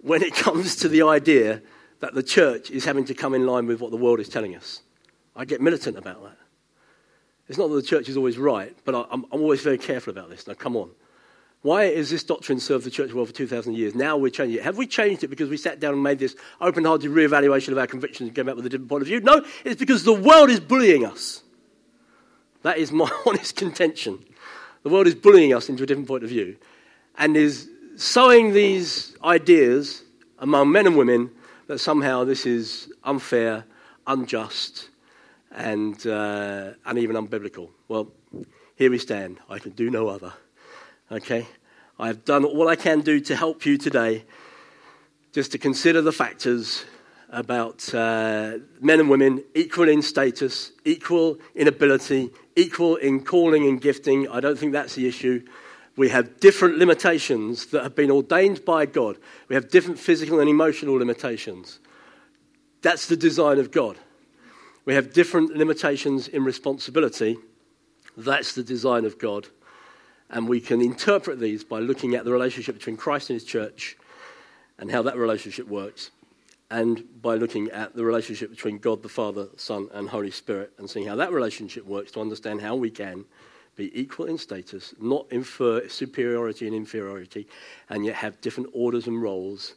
when 0.00 0.22
it 0.22 0.34
comes 0.34 0.76
to 0.76 0.88
the 0.88 1.02
idea 1.02 1.62
that 2.00 2.14
the 2.14 2.22
church 2.22 2.70
is 2.70 2.84
having 2.84 3.04
to 3.06 3.14
come 3.14 3.34
in 3.34 3.46
line 3.46 3.66
with 3.66 3.80
what 3.80 3.90
the 3.90 3.96
world 3.96 4.20
is 4.20 4.28
telling 4.28 4.54
us. 4.54 4.82
I 5.34 5.44
get 5.44 5.60
militant 5.60 5.98
about 5.98 6.22
that. 6.22 6.36
It's 7.48 7.58
not 7.58 7.68
that 7.68 7.74
the 7.74 7.82
church 7.82 8.08
is 8.08 8.16
always 8.16 8.38
right, 8.38 8.76
but 8.84 8.94
I'm, 8.94 9.26
I'm 9.32 9.40
always 9.40 9.62
very 9.62 9.78
careful 9.78 10.10
about 10.12 10.30
this. 10.30 10.46
Now, 10.46 10.54
come 10.54 10.76
on. 10.76 10.90
Why 11.64 11.94
has 11.94 12.10
this 12.10 12.22
doctrine 12.22 12.60
served 12.60 12.84
the 12.84 12.90
church 12.90 13.14
well 13.14 13.24
for 13.24 13.32
2,000 13.32 13.72
years? 13.72 13.94
Now 13.94 14.18
we're 14.18 14.28
changing 14.28 14.58
it. 14.58 14.64
Have 14.64 14.76
we 14.76 14.86
changed 14.86 15.24
it 15.24 15.28
because 15.28 15.48
we 15.48 15.56
sat 15.56 15.80
down 15.80 15.94
and 15.94 16.02
made 16.02 16.18
this 16.18 16.36
open 16.60 16.84
hearted 16.84 17.08
re-evaluation 17.08 17.72
of 17.72 17.78
our 17.78 17.86
convictions 17.86 18.28
and 18.28 18.36
came 18.36 18.50
up 18.50 18.56
with 18.56 18.66
a 18.66 18.68
different 18.68 18.90
point 18.90 19.00
of 19.00 19.08
view? 19.08 19.20
No, 19.20 19.42
it's 19.64 19.78
because 19.80 20.04
the 20.04 20.12
world 20.12 20.50
is 20.50 20.60
bullying 20.60 21.06
us. 21.06 21.42
That 22.64 22.76
is 22.76 22.92
my 22.92 23.10
honest 23.26 23.56
contention. 23.56 24.22
The 24.82 24.90
world 24.90 25.06
is 25.06 25.14
bullying 25.14 25.54
us 25.54 25.70
into 25.70 25.84
a 25.84 25.86
different 25.86 26.06
point 26.06 26.22
of 26.22 26.28
view 26.28 26.58
and 27.16 27.34
is 27.34 27.70
sowing 27.96 28.52
these 28.52 29.16
ideas 29.24 30.02
among 30.40 30.70
men 30.70 30.86
and 30.86 30.98
women 30.98 31.30
that 31.68 31.78
somehow 31.78 32.24
this 32.24 32.44
is 32.44 32.92
unfair, 33.04 33.64
unjust, 34.06 34.90
and, 35.50 36.06
uh, 36.06 36.72
and 36.84 36.98
even 36.98 37.16
unbiblical. 37.16 37.70
Well, 37.88 38.12
here 38.76 38.90
we 38.90 38.98
stand. 38.98 39.38
I 39.48 39.58
can 39.58 39.70
do 39.70 39.88
no 39.88 40.08
other. 40.08 40.34
Okay? 41.10 41.46
I 41.98 42.08
have 42.08 42.24
done 42.24 42.44
all 42.44 42.68
I 42.68 42.76
can 42.76 43.00
do 43.00 43.20
to 43.20 43.36
help 43.36 43.64
you 43.64 43.78
today, 43.78 44.24
just 45.32 45.52
to 45.52 45.58
consider 45.58 46.02
the 46.02 46.12
factors 46.12 46.84
about 47.30 47.92
uh, 47.94 48.58
men 48.80 49.00
and 49.00 49.10
women 49.10 49.42
equal 49.54 49.88
in 49.88 50.02
status, 50.02 50.72
equal 50.84 51.38
in 51.54 51.68
ability, 51.68 52.30
equal 52.56 52.96
in 52.96 53.20
calling 53.20 53.66
and 53.66 53.80
gifting. 53.80 54.28
I 54.28 54.40
don't 54.40 54.58
think 54.58 54.72
that's 54.72 54.94
the 54.94 55.06
issue. 55.06 55.44
We 55.96 56.08
have 56.08 56.40
different 56.40 56.78
limitations 56.78 57.66
that 57.66 57.82
have 57.82 57.94
been 57.94 58.10
ordained 58.10 58.64
by 58.64 58.86
God. 58.86 59.18
We 59.48 59.54
have 59.54 59.70
different 59.70 59.98
physical 59.98 60.40
and 60.40 60.48
emotional 60.48 60.94
limitations. 60.96 61.78
That's 62.82 63.06
the 63.06 63.16
design 63.16 63.58
of 63.58 63.70
God. 63.70 63.98
We 64.84 64.94
have 64.94 65.12
different 65.12 65.56
limitations 65.56 66.28
in 66.28 66.44
responsibility. 66.44 67.38
That's 68.16 68.54
the 68.54 68.62
design 68.62 69.04
of 69.04 69.18
God. 69.18 69.48
And 70.34 70.48
we 70.48 70.60
can 70.60 70.82
interpret 70.82 71.38
these 71.38 71.64
by 71.64 71.78
looking 71.78 72.14
at 72.14 72.24
the 72.24 72.32
relationship 72.32 72.74
between 72.74 72.96
Christ 72.96 73.30
and 73.30 73.40
his 73.40 73.48
church 73.48 73.96
and 74.78 74.90
how 74.90 75.00
that 75.02 75.16
relationship 75.16 75.68
works, 75.68 76.10
and 76.70 77.04
by 77.22 77.36
looking 77.36 77.70
at 77.70 77.94
the 77.94 78.04
relationship 78.04 78.50
between 78.50 78.78
God 78.78 79.02
the 79.02 79.08
Father, 79.08 79.46
Son, 79.56 79.88
and 79.94 80.08
Holy 80.08 80.32
Spirit, 80.32 80.72
and 80.78 80.90
seeing 80.90 81.06
how 81.06 81.14
that 81.14 81.30
relationship 81.32 81.86
works 81.86 82.10
to 82.12 82.20
understand 82.20 82.60
how 82.60 82.74
we 82.74 82.90
can 82.90 83.24
be 83.76 83.98
equal 83.98 84.26
in 84.26 84.36
status, 84.36 84.92
not 85.00 85.26
infer 85.30 85.86
superiority 85.88 86.66
and 86.66 86.74
inferiority, 86.74 87.46
and 87.88 88.04
yet 88.04 88.16
have 88.16 88.40
different 88.40 88.70
orders 88.72 89.06
and 89.06 89.22
roles 89.22 89.74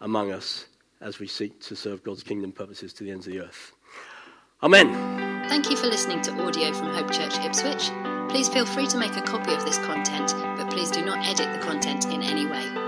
among 0.00 0.32
us 0.32 0.66
as 1.02 1.18
we 1.18 1.26
seek 1.26 1.60
to 1.60 1.76
serve 1.76 2.02
God's 2.02 2.22
kingdom 2.22 2.52
purposes 2.52 2.94
to 2.94 3.04
the 3.04 3.10
ends 3.10 3.26
of 3.26 3.34
the 3.34 3.40
earth. 3.40 3.72
Amen. 4.62 4.88
Thank 5.48 5.70
you 5.70 5.76
for 5.76 5.86
listening 5.86 6.22
to 6.22 6.32
audio 6.42 6.72
from 6.72 6.88
Hope 6.94 7.10
Church 7.10 7.38
Ipswich. 7.38 7.90
Please 8.28 8.48
feel 8.48 8.66
free 8.66 8.86
to 8.86 8.98
make 8.98 9.16
a 9.16 9.22
copy 9.22 9.52
of 9.54 9.64
this 9.64 9.78
content, 9.78 10.34
but 10.56 10.70
please 10.70 10.90
do 10.90 11.04
not 11.04 11.26
edit 11.26 11.52
the 11.52 11.66
content 11.66 12.06
in 12.06 12.22
any 12.22 12.46
way. 12.46 12.87